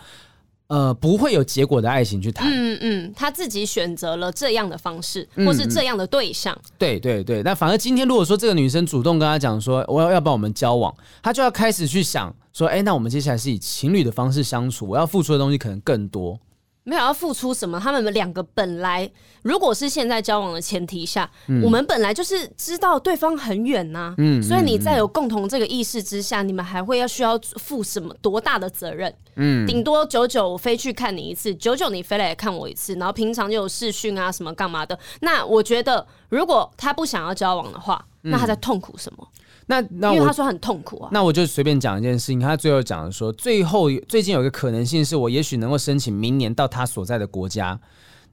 [0.68, 2.52] 呃，不会有结果的爱情去谈。
[2.52, 6.56] 嗯嗯，他自己选择了这样的方式，或是这样的对象。
[6.56, 16.40] 嗯、对对对，那反而今天如果说这个女生主动跟他讲说，我要要不要我们交往，他就要开始去想说，哎，那我们接下来是以情侣的方式相处，我要付出的东西可能更多。
[16.86, 19.10] 没有要付出什么，他们两个本来
[19.42, 29.14] 如果是现在交往的前提下，嗯、我们本来就是知道对方很远呐、啊，嗯，所以你在有共同这个意识之下，嗯、你们还会要需要负什么多大的责任？
[29.36, 34.98] 嗯，顶多九九我飞去看你一次，九九你飞来看我一次，然后平常就有视讯啊什么干嘛的。
[35.22, 39.28] 那我觉得，如果他不想要交往的话，那他在痛苦什么？
[39.28, 42.40] 嗯那那我因为他说很痛苦啊，那我就随便讲一件事情。
[42.40, 47.80] 他最后讲的说，最后最近有一个可能性是我也许能够申请明年到他所在的国家。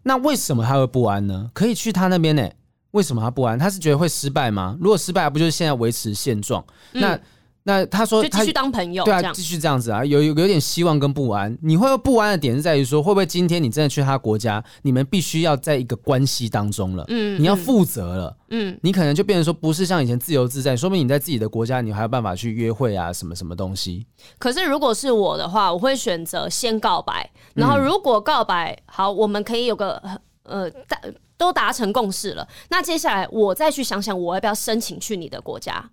[0.03, 1.51] 那为什么他会不安呢？
[1.55, 2.49] 可以去他那边呢？
[2.91, 3.59] 为什么他不安？
[3.59, 4.76] 他是觉得会失败吗？
[4.80, 6.62] 如果失败，不就是现在维持现状？
[6.93, 7.18] 嗯那
[7.65, 11.57] 他说他，就继续当朋友，对啊，继续这样子啊，有有有点希望跟不安。
[11.63, 24.07] 你会不安的点是在于说，会不会今天你真的去他国家，你们必须要在一个关系当中了，嗯，你要负责了，嗯，你可能就变成说，不是像以前自由自在，说明你在自己的国家，你还有办法去约会啊，什么什么东西。
[24.39, 30.03] 可是如果是我的话，我会选择先告白，然后如果告白好，我们可以有个
[30.43, 31.01] 呃达
[31.37, 35.91] 都达成共识了，那接下来我再去想想，我要不要申请去你的国家。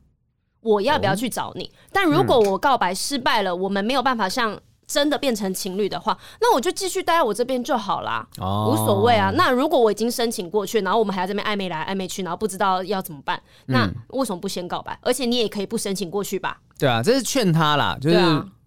[0.62, 1.64] 我要不要去找你？
[1.64, 9.32] 哦、但如果我告白失败了，嗯、我们没有办法像真的变成情侣的话，那我就继续待在我这边就好啦，哦、无所谓啊。
[9.36, 14.98] 那如果我已经申请过去，然后我们还在这边暧昧来暧昧去，然后不知道要怎么办，嗯、那为什么不先告白？
[15.02, 16.60] 而且你也可以不申请过去吧？
[16.78, 18.18] 对啊，这是劝他啦，就是。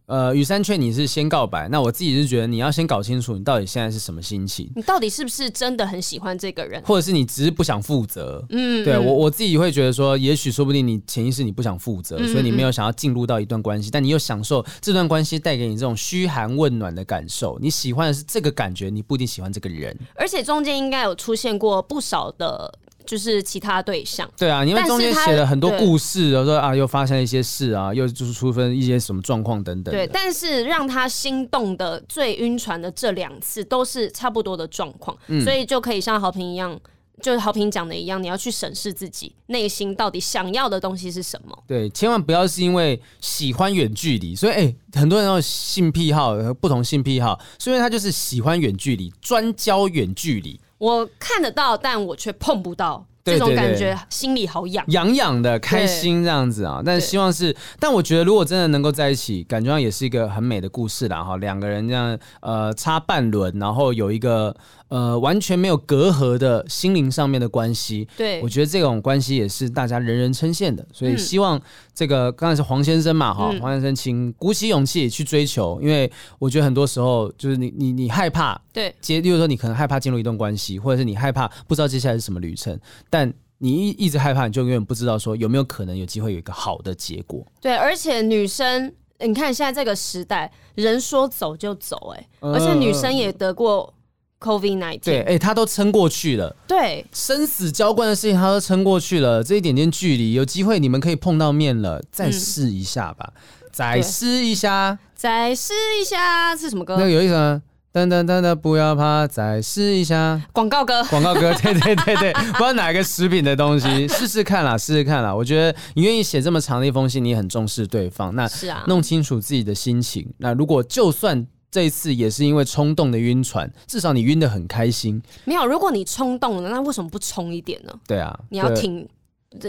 [0.07, 8.45] 呃，雨山劝你是先告白，那我自己是觉得你要先搞清楚你到底现在是什么心情，你到底是不是真的很喜欢这个人，或者是你只是不想负责？
[8.51, 22.73] 嗯，对我我自己会觉得说，也许说不定你潜意识你不想负责，嗯、所以你没有想要进入到一段关系，嗯、但你又享受这段关系带给你这种嘘寒问暖的感受，你喜欢的是这个感觉，你不一定喜欢这个人，而且中间应该有出现过不少的。
[23.07, 29.93] 就是其他对象，对啊，因为中间写了很多故事，然后说啊，又发生了一些事啊，又就是出分一些什么状况等等。
[29.93, 36.79] 对，但是让他心动的最晕船的这两次都是差不多的状况，嗯、所以就可以像好评一样，
[37.21, 41.57] 就是好评讲的一样，你要去审视自己内心到底想要的东西是什么。
[41.67, 50.61] 对，千万不要是因为喜欢远距离，所以哎、欸，很多人都有性癖好，不同性癖好，所以他就是喜欢远距离，专交远距离。
[50.83, 53.07] 我看得到，但我却碰不到。
[53.25, 56.83] 这种感觉心里好痒，痒痒的开心这样子啊！
[56.85, 61.37] 但希望是，但我觉得如果真的能够在一起，感觉上也是一个很美的故事啦哈。
[61.37, 64.53] 两个人这样呃插半轮，然后有一个
[64.93, 68.07] 呃完全没有隔阂的心灵上面的关系。
[68.15, 70.87] 对，我觉得这种关系也是大家人人称羡的。
[70.93, 71.59] 所以希望
[71.95, 82.79] 这个刚才是黄先生嘛哈，黄先生请鼓起勇气去追求，因为我觉得很多时候就是你你你害怕对，接，例如说你可能害怕进入一段关系，或者是你害怕不知道接下来是什么旅程。
[83.09, 87.43] 但你一一直害怕，你就永远不知道说有没有可能有机会有一个好的结果。
[87.63, 93.95] 对，而且女生，你看现在这个时代，人说走就走，欸，哎，而且女生也得过
[94.43, 96.55] COVID-19，对，哎，他都撑过去了。
[96.67, 106.97] 对，生死交关的事情他都撑过去了，这一点点距离，有机会你们可以碰到面了，再试一下吧，嗯、再试一下，再试一下是什么歌？
[106.99, 107.63] 那个有意思吗？
[107.93, 110.41] 噔噔噔噔，不要怕，再试一下。
[110.55, 115.35] 广告歌，广告歌， 对对对对，不知道哪个食品的东西，试试看啦，试试看啦。
[115.35, 120.27] 我觉得你愿意写这么长的一封信，你很重视对方，那是啊，弄清楚自己的心情。
[120.39, 125.21] 那如果就算这一次也是因为冲动的晕船，至少你晕的很开心。
[125.45, 127.93] 没有，如果你冲动了，那为什么不冲一点呢？
[128.07, 129.09] 对啊，你要停。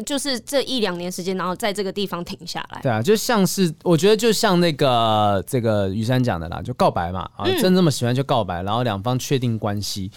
[0.06, 2.80] 就是这一两年时间，然后在这个地方停下来。
[2.82, 10.10] 对啊，就像是我觉得就像那个这个雨珊讲的啦，就告白嘛啊，嗯、真这么喜欢就告白，然后两方确定关系，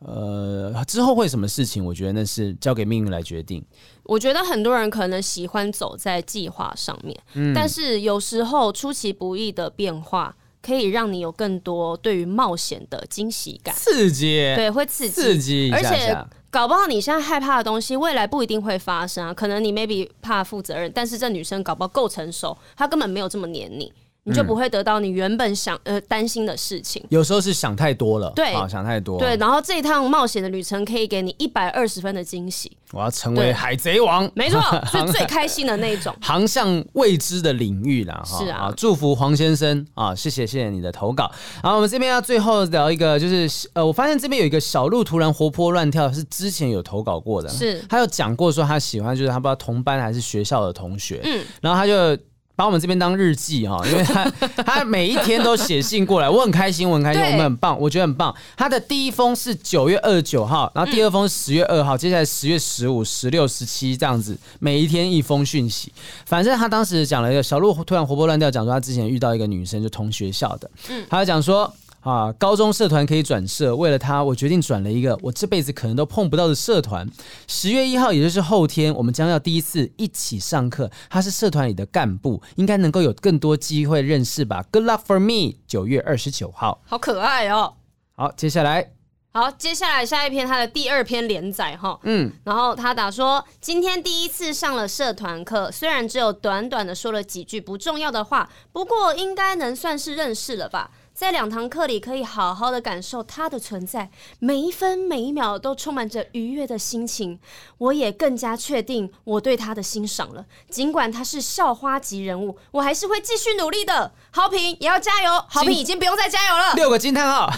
[0.00, 3.64] 呃，之后会什么事情，我觉得那是交给命运来决定。
[4.02, 16.16] 我觉得很多人可能喜欢走在计划上面，嗯、但是有时候出其不意的变化，可以让你有更多对于冒险的惊喜感、刺激，对，会刺激，刺激而且。
[16.54, 19.34] 搞不好你现在害怕的东西，未来不一定会发生啊。
[19.34, 23.92] 可能你 maybe 怕负责任，但是这女生搞不好够成熟，她根本没有这么黏你。
[24.24, 27.04] 你就不会得到你原本想呃担心的事情。
[27.10, 29.18] 有时候是想太多了，对，想太多。
[29.18, 32.76] 对，然后这一趟冒险的旅程可以给你一百二十分的惊喜。
[32.92, 34.60] 我要成为海贼王，没错，
[34.90, 38.22] 是最开心的那一种，航向未知的领域啦。
[38.24, 41.30] 是啊，祝福黄先生啊，谢谢谢谢你的投稿。
[41.62, 52.16] 然后我们这边要最后聊一个，就是呃，我发现这边有一个小鹿突然活泼乱跳，是之前有投稿过的，是他有讲过说他喜欢，就是他不知道同班还是学校的同学，嗯，然后他就。
[52.56, 54.24] 把我们这边当日记哈， 因为他
[54.64, 58.34] 他每一天都写信过来，我很开心，我很开心，我们很棒，我觉得很棒。
[58.56, 65.92] 他的第一封是九月二十九号，然后第二封是十月二号，接下来十月十五、十六、十七这样子，每一天一封讯息。
[66.26, 71.72] 反正他当时讲了一个小鹿突然活泼乱跳，讲说他之前遇到一个女生，就同学校的，嗯他就讲说。
[72.04, 77.08] 啊，高中社团可以转社，为了他，我决定转了一个我这辈子可能都碰不到的社团。
[77.48, 80.90] 十月一号，也就是后天，我们将要第一次一起上课。
[81.08, 84.62] 他是社团里的干部，应该能够有更多机会认识吧。
[84.70, 85.56] Good luck for me。
[85.66, 87.72] 九月二十九号，好可爱哦。
[88.14, 88.92] 好，接下来，
[89.32, 100.90] 好，接下来下一篇他的第二篇连载哈，嗯，然后他打说，今天第一次上了社团课，虽然只有短短的说了几句不重要的话，不过应该能算是认识了吧。
[101.14, 104.10] 在两堂课里，可以好好的感受他的存在，
[104.40, 107.38] 每一分每一秒都充满着愉悦的心情。
[107.78, 110.44] 我也更加确定我对他的欣赏了。
[110.68, 114.12] 尽管他是校花级人物，我还是会继续努力的。
[114.32, 116.74] 好评也要加油，好评已经不用再加油了。
[116.74, 117.48] 六个惊叹号，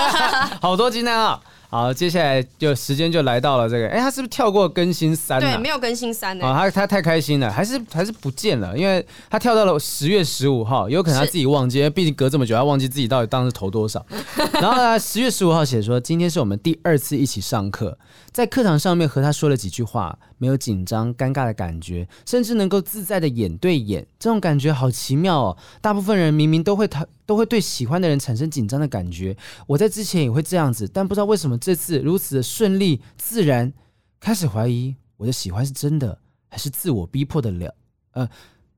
[0.60, 1.42] 好多惊叹号。
[1.70, 5.40] 好，接下来就时间就来到了这个，哎、欸，他是不是跳过更新三、啊？
[5.40, 6.50] 对，没有更新三呢、欸。
[6.50, 14.04] 啊，他他太开心了，还是还是不见了，因为他跳到了十月十五号，有可能他自己忘记，因为毕竟隔这么久，他忘记自己到底当时投多少。
[14.60, 17.98] 然后呢，十月十五号写说，今天是我们第二次一起上课。
[18.38, 25.58] 在课堂上面和他说了几句话，没有紧张尴尬的感觉，甚至能够自在的眼对眼，这种感觉好奇妙哦。
[25.80, 29.36] 大部分人明明都会他都会对喜欢的人产生紧张的感觉，
[29.66, 33.72] 我在之前也会这样子，但不知道为什么这次如此的顺利自然，
[34.20, 36.16] 开始怀疑我的喜欢是真的
[36.46, 37.74] 还是自我逼迫的了，
[38.12, 38.28] 呃，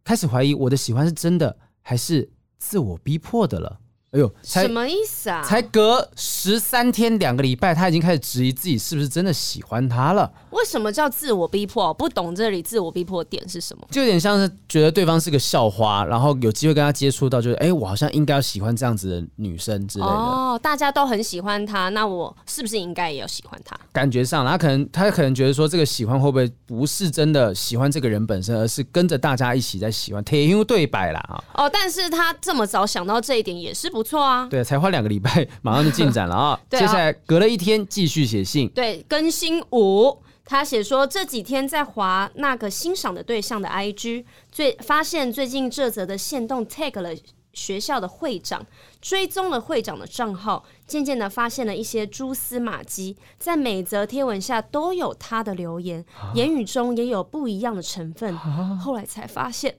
[0.02, 3.78] 开始怀疑我的喜欢是真的还是自我逼迫的了。
[4.12, 5.40] 哎呦，什么意思啊？
[5.44, 10.28] 才隔十三天两个礼拜，他已经开始质疑自己是不是真的喜欢他了。
[10.50, 11.94] 为什么叫自我逼迫？
[11.94, 13.86] 不懂这里自我逼迫点是什么？
[13.92, 20.10] 就有点像是觉得对方是个校花，然后有机会跟他接触到，就是哎，我好像应该要喜欢这样子的女生之类的。
[20.10, 23.78] 哦，大家都很喜欢他，那我是不是应该也要喜欢他？
[23.92, 31.44] 感觉上，他可能他可能觉得说，这个喜欢会不会不是真的喜欢这个人本身，而是跟着大家一起在喜欢，铁英对白啦啊。
[31.54, 33.99] 哦，但是他这么早想到这一点也是不。
[34.00, 36.60] 不错啊，对，才花两个礼拜，马上就进展了啊！
[36.70, 38.66] 接下来隔了一天，继续写信。
[38.70, 47.10] 对，更新五，他写说这几天在华那个欣赏的对象的 IG，最发现最近这则的线动 tag 了
[47.52, 48.64] 学校的会长，
[49.02, 56.02] 追踪了会长的账号，渐渐的发现了一些蛛丝马迹，在每则贴文下都有他的留言，
[56.34, 58.34] 言语中也有不一样的成分，
[58.78, 59.74] 后来才发现。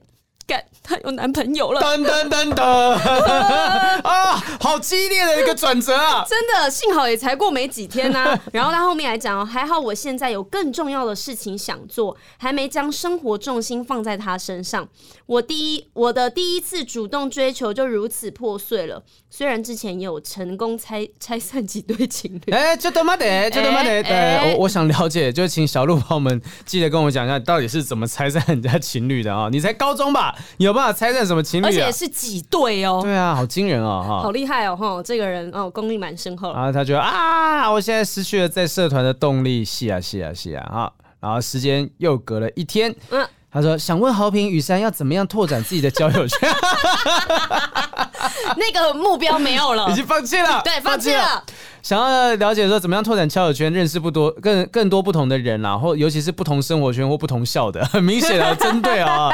[0.82, 2.62] 她有男朋友了，噔噔噔噔
[4.02, 4.34] 啊！
[4.60, 6.24] 好激烈的一个转折啊！
[6.28, 8.40] 真的，幸好也才过没几天呢、啊。
[8.52, 14.88] 然后他后面还讲哦，还好我现在有更重要的事情想做，还没将生活重心放在他身上。
[15.26, 19.02] 我第一，我的第一次主动追求就如此破碎了。
[19.30, 29.48] 虽然之前也有成功拆 拆散几对情侣，哎，就他妈的，就他妈的，对，我我想了解，就请小鹿朋友们记得跟我讲一下，到底是怎么拆散人家情侣的啊？
[29.50, 30.31] 你才高中吧？
[30.58, 31.68] 有办法拆散什么情侣、啊？
[31.68, 33.00] 而且是几对哦？
[33.02, 34.04] 对啊，好惊人哦！
[34.06, 34.76] 哈，好厉害哦！
[34.76, 36.52] 哈，这个人哦，功力蛮深厚。
[36.52, 40.92] 然后他觉得啊，我现在失去了在社团的动力，是啊，是啊，是啊，哈。
[41.20, 43.26] 然后时间又隔了一天，嗯。
[43.54, 46.48] 他说：“想问豪平雨山要怎么样拓展自己的交友圈？
[48.56, 50.60] 那个目标没有了，已经放弃了。
[50.64, 51.42] 对，放弃了。
[51.82, 59.32] 想要了解说怎么样拓展交友圈，认识不多更更多不同的人，然后尤其是不同生活圈或不同校的， 很明显的针对啊、哦。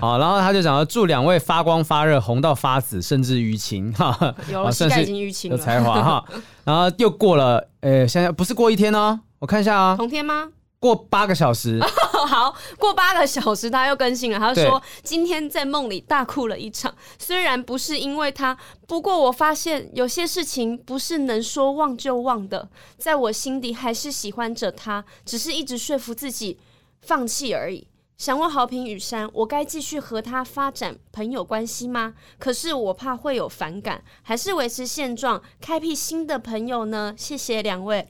[0.00, 4.16] 好，然后他就想要祝两位发光发热，红到发紫，甚至淤青哈。
[4.48, 6.24] 有了，膝盖已经淤青了，有才华哈。
[6.64, 10.50] 然后又过了，呃，现在不是过一天哦，我看一下啊、哦，同天吗？”
[10.80, 11.80] 过八个小时，
[12.28, 14.38] 好，过八个小时，他又更新了。
[14.38, 18.56] 他说今天在梦里大哭了一场，虽然不是因为他，
[18.86, 26.58] 不过我发现有些事情不是能说忘就忘的，在我心底还是喜欢着他，只是一直说服自己
[27.02, 27.88] 放弃而已。
[28.16, 32.14] 想问好平雨山，我该继续和他发展朋友关系吗？
[32.38, 37.14] 可是我怕会有反感，还是维持现状，开辟新的朋友呢？
[37.16, 38.08] 谢谢两位。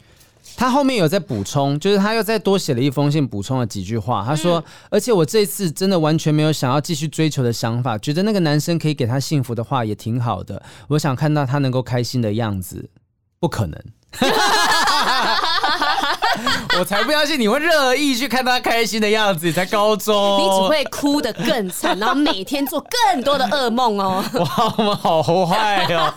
[0.56, 4.24] 他后面有在补充，就是他又再多写了一封信，补充了几句话。
[4.24, 10.62] 他说：“嗯、而且我这次真的完全没有想要继续追求的想法，觉得那个男生可以给他幸福的话也挺好的。
[10.88, 12.90] 我想看到他能够开心的样子，
[13.38, 13.80] 不可能。”
[16.78, 24.24] 我才不相信你会乐意去看他开心的样子，你才高中，你只会哭得更惨，然后每天做更多的噩梦哦。
[24.34, 26.12] 哇，我们好坏哦。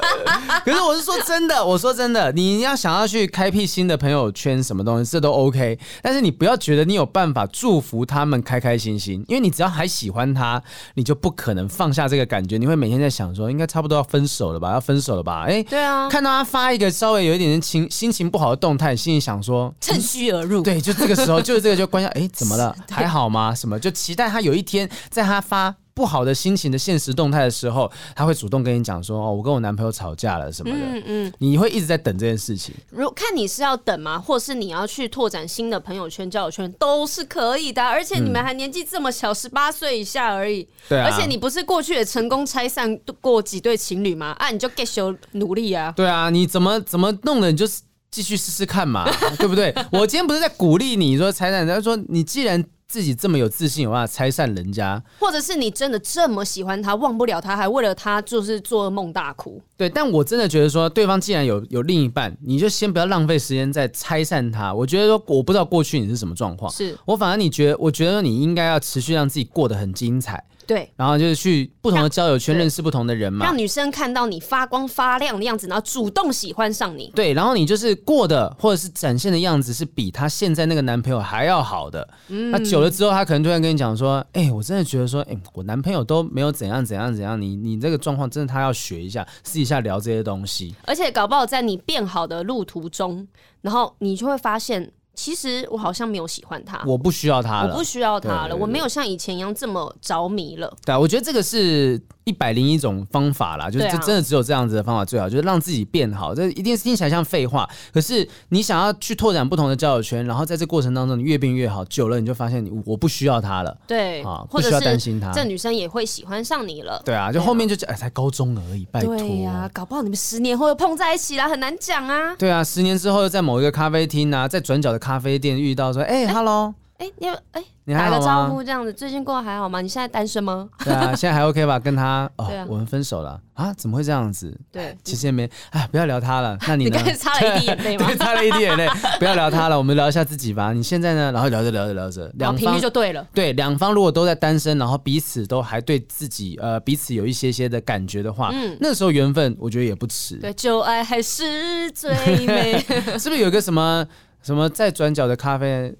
[0.63, 10.61] 可是我是说真的，我说真的，你要想要去开辟新的朋友圈，什么东西这都 OK，但是你不要觉得你有办法祝福他们开开心心，因为你只要还喜欢他，
[10.95, 15.45] 你就不可能放下这个感觉，你会每天在想说，应该差不多要分手了吧，要分手了吧？
[15.47, 20.61] 哎，对啊，看到他发一个稍微有一点点情心情不好的动态，心里想说趁虚而入。
[20.61, 22.75] 对，就这个时候， 就是这个就关下，哎，怎么了？
[22.89, 23.53] 还好吗？
[23.55, 23.79] 什么？
[23.79, 32.73] 就期待他有一天，在他发不好的心情的现实动态的时候，他会主动跟你讲说：“哦，我跟我男朋友吵架了什么的。”嗯嗯，你会一直在等这件事情。
[32.89, 34.17] 如看你是要等吗？
[34.17, 37.83] 或是你要去拓展新的朋友圈、交友圈，都是可以的。
[37.83, 40.67] 而且你们还年纪这么小，十八岁以下而已。
[40.87, 41.05] 对啊。
[41.05, 44.35] 而且你不是过去也成功拆散过几对情侣吗？
[44.39, 45.01] 啊，你就继续
[45.33, 45.93] 努力啊。
[45.95, 47.51] 对啊，你怎么怎么弄的？
[47.51, 47.81] 你就是。
[48.11, 49.09] 继续试试看嘛，
[49.39, 49.73] 对不对？
[49.89, 59.61] 我今天不是在鼓励你说拆散，他说你既然自己这么有自信，有办法拆散人家，或者是你真的这么喜欢他，忘不了他，还为了他就是做梦大哭。
[59.77, 64.73] 对，但我真的觉得说，对方既然有有另一半，你就先不要浪费时间再拆散他。
[64.73, 70.43] 我觉得说，我不知道过去你是什么状况，是我反而你觉得，我觉得你应该要持续让自己过得很精彩。
[70.71, 77.11] 对，然后就是去不同的交友圈认识不同的人嘛，让女生看到你发光发亮的样子，然后主动喜欢上你。
[77.13, 82.07] 对，然后你就是过的或者是展现的样子是比她现在那个男朋友还要好的。
[82.29, 90.73] 嗯，那久了之后，她可能突然跟你讲说：“哎，我真的觉得说，哎，我男朋友都没有怎样怎样怎样，你你这个状况真的他要学一下，试一下聊这些东西。
[90.85, 93.27] 而且搞不好在你变好的路途中，
[93.59, 100.73] 然后你就会发现。”其实我好像没有喜欢他，我不需要他了，我不需要他了，我没有像以前一样这么着迷了。
[100.85, 102.01] 对，我觉得这个是。
[102.31, 106.33] 一百零一种方法啦，就是真的只有这样子的方法最好，就是让自己变好。
[106.33, 117.01] 这一定是听起来像废话，可是你想要去拓展不同的交友圈，然后在这过程当中你越变越好，久了你就发现你我不需要他了，对啊，不需要担心他，这女生也会喜欢上你了。
[117.03, 119.17] 对啊，就后面就哎，才高中而已，拜托。
[119.17, 122.33] 对呀，搞不好你们十年后又碰在一起了，很难讲啊。
[122.37, 126.73] 对啊，十年之后又在某一个咖啡厅啊，在转角的咖啡店遇到说，哎，Hello。
[127.01, 129.81] 哎，你有哎，你还打个招呼这样子，最近过得还好吗？
[129.81, 130.69] 你现在单身吗？
[130.85, 131.79] 对啊， 现在还 OK 吧？
[131.79, 133.73] 跟他哦，我们分手了啊？
[133.73, 134.55] 怎么会这样子？
[134.71, 136.55] 对，其实也没哎，不要聊他了。
[136.67, 136.89] 那你呢？
[136.91, 138.05] 你刚才擦了一滴眼泪吗？
[138.13, 138.87] 对，擦了一滴眼泪。
[139.17, 140.73] 不要聊他了，我们聊一下自己吧。
[140.73, 141.31] 你现在呢？
[141.31, 143.27] 然后聊着聊着聊着，两方就对了。
[143.33, 150.35] 对，两方如果都在单身，然后彼此都还对自己呃彼此有一些些的感觉的话，嗯，那时候缘分我觉得也不迟。
[150.35, 152.13] 对，旧爱还是最
[152.45, 152.77] 美。
[153.17, 154.05] 是不是有一个什么
[154.43, 155.91] 什么在转角的咖啡？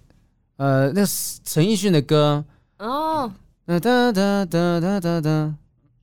[0.62, 1.08] 呃，那个
[1.44, 2.46] 陈奕迅的歌。
[2.78, 3.32] 哦，
[3.66, 5.56] 哒哒哒哒哒哒哒，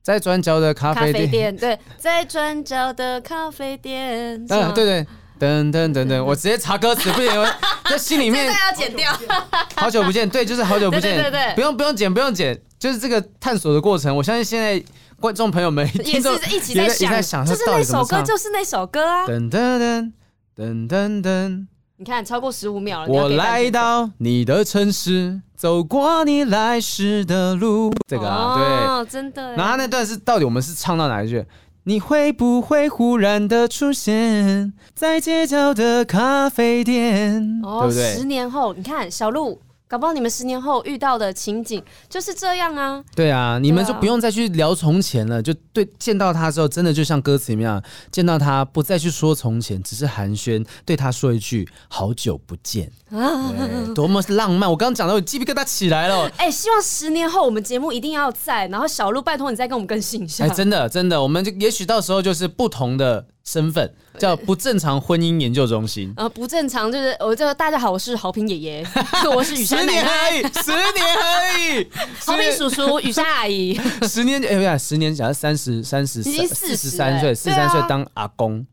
[0.03, 5.07] 在转角的咖啡店，对，在转角的咖啡店，嗯，对对，
[5.39, 7.47] 等等等等， 我直接查歌词，不行，我
[7.89, 9.17] 在心里面 要剪掉，
[9.77, 14.83] 好久不见，对，就是好久不见，对对对，不用不用剪不用剪，就是这个探索的过程，我相信现在
[15.21, 16.73] 观众朋友们也是一起
[17.07, 20.11] 在想，就是那首歌，就是那首歌啊，噔噔噔
[20.57, 21.67] 噔噔噔。
[22.01, 23.11] 你看，超过十五秒了。
[23.11, 27.93] 我来到你的城市，走过你来时的路。
[28.07, 29.53] 这个啊，哦、对，真的。
[29.57, 31.45] 然后那段是到底我们是唱到哪一句？
[31.83, 37.59] 你会不会忽然的出现在街角的咖啡店？
[37.63, 38.15] 哦，对不对？
[38.15, 39.59] 十年后，你看小鹿。
[39.89, 43.03] 搞不好你们十年后遇到的情景就是这样啊！
[43.15, 53.53] 对啊，你们就不用再去聊从前了，就对，见到他之后，真的就像歌词一样，见到他不再去说从前，只是寒暄，对他说一句“好久不见”，啊，
[53.95, 54.69] 多么浪漫！
[54.69, 56.29] 我刚刚讲到我鸡皮疙瘩起来了。
[56.37, 60.45] 哎，希望十年后我们节目一定要在，然后小鹿拜托你再跟我们更新一下。
[60.45, 63.25] 哎，真的真的，我们就也许到时候就是不同的。
[63.45, 66.13] 身份叫不正常婚姻研究中心。
[66.17, 68.87] 呃，不正常就是我叫大家好，我是豪平爷爷，
[69.35, 71.87] 我是雨山奶奶，十年而已，十年而已，
[72.23, 73.73] 豪平叔叔，雨山阿姨，
[74.07, 78.63] 十年哎呀，十年假如三十三十四十三岁，四十三岁当阿公。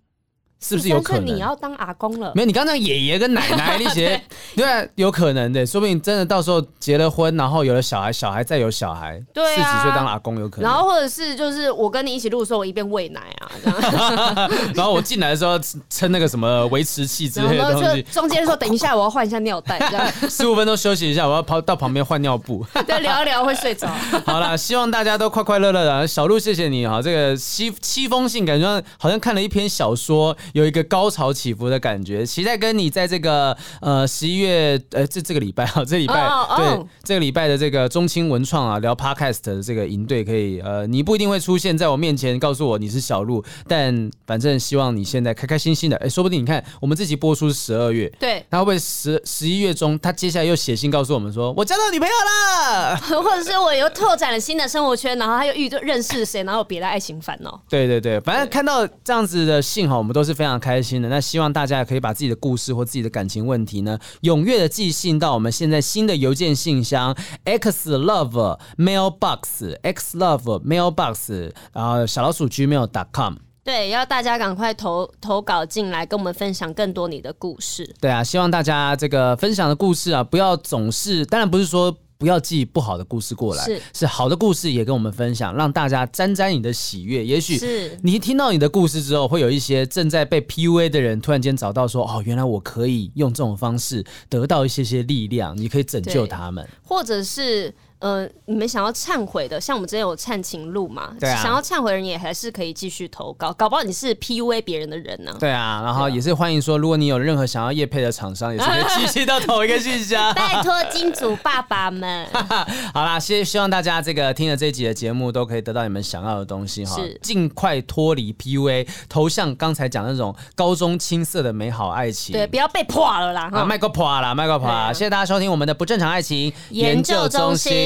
[0.68, 2.32] 是不是有可能你要当阿公了？
[2.34, 4.20] 没有，你刚刚爷爷跟奶奶那些，
[4.56, 10.68] 对啊，有可能的，说不定真的到时候结了婚，然后有了小孩，小孩再有小孩，对啊，四十岁当阿公有可能。
[10.70, 15.58] 然后或者是就是我跟你一起录的时候，我一边喂奶啊， 然后我进来的时候
[15.88, 22.64] 撑那个什么维持器之类的东西，中间说等一下我要换一下尿袋，这样 十五分钟休息一下，我要跑到旁边换尿布。
[22.86, 23.86] 对，聊一聊会睡着。
[24.24, 26.06] 好啦，希望大家都快快乐乐的。
[26.06, 32.24] 小鹿，谢谢你哈，这个七七封信，感觉好像看了一篇小说，有一个高潮起伏的感觉。
[32.24, 36.56] 期待跟你在这个呃十一月呃这这个礼拜啊， 这礼拜、oh, oh.
[36.58, 45.96] 对这个礼拜的这个中青文创啊聊 Podcast 的这个营队可以呃，你不一定会出现在我面前告诉我你是小鹿，但反正希望你现在开开心心的。
[45.98, 57.60] 哎，说不定你看我们这集播出是十二月，对，他会不会十十一月中他接下来又写信告诉我们说我交到女朋友了， 或者是我又拓展了新的生活圈，然后他又遇到认识谁，然后有别的爱情烦恼。
[57.68, 61.08] 对对对，反正看到这样子的信哈，我们都是非常开心的。
[61.08, 73.36] 那希望大家也可以把自己的故事或自己的感情问题呢，踊跃的寄信到我们现在新的邮件信箱 x love mailbox x love mailbox，然后小老鼠 gmail.com。
[73.64, 77.92] 对，要大家赶快投投稿进来，跟我们分享更多你的故事。
[78.00, 81.96] 对啊，希望大家这个分享的故事啊，不要总是，当然不是说。
[82.18, 87.24] 不要寄不好的故事过来，是是好的故事也跟我们分享，让大家沾沾你的喜悦。
[87.24, 97.74] 也许是你听到你的故事之后，会有一些正在被 PUA 的人突然间找到说，哦，原来我可以用这种方式得到一些些力量，你可以拯救他们，或者是。
[97.98, 101.14] 呃，你们想要忏悔的，像我们之前有忏情录嘛？
[101.18, 101.42] 对啊。
[101.42, 105.40] 想要忏悔的人也还是可以继续投稿，搞不好你是 PUA 别人的人呢、啊。
[105.40, 110.32] 对啊，然后也是欢迎说，如果你有任何想要业配的厂商，也是可以寄信到同一个信箱。
[110.36, 112.26] 拜托金主爸爸们。
[112.92, 122.34] 好啦，希希望大家这个听了这一集的节目，都可以得到你们想要的东西哈，是尽快脱离 PUA，投向刚才讲那种高中青涩的美好爱情。
[122.34, 123.48] 对，不要被破了啦。
[123.54, 124.92] 啊，麦克破啦，麦克破啦。
[124.92, 127.85] 谢谢大家收听我们的不正常爱情研究中心。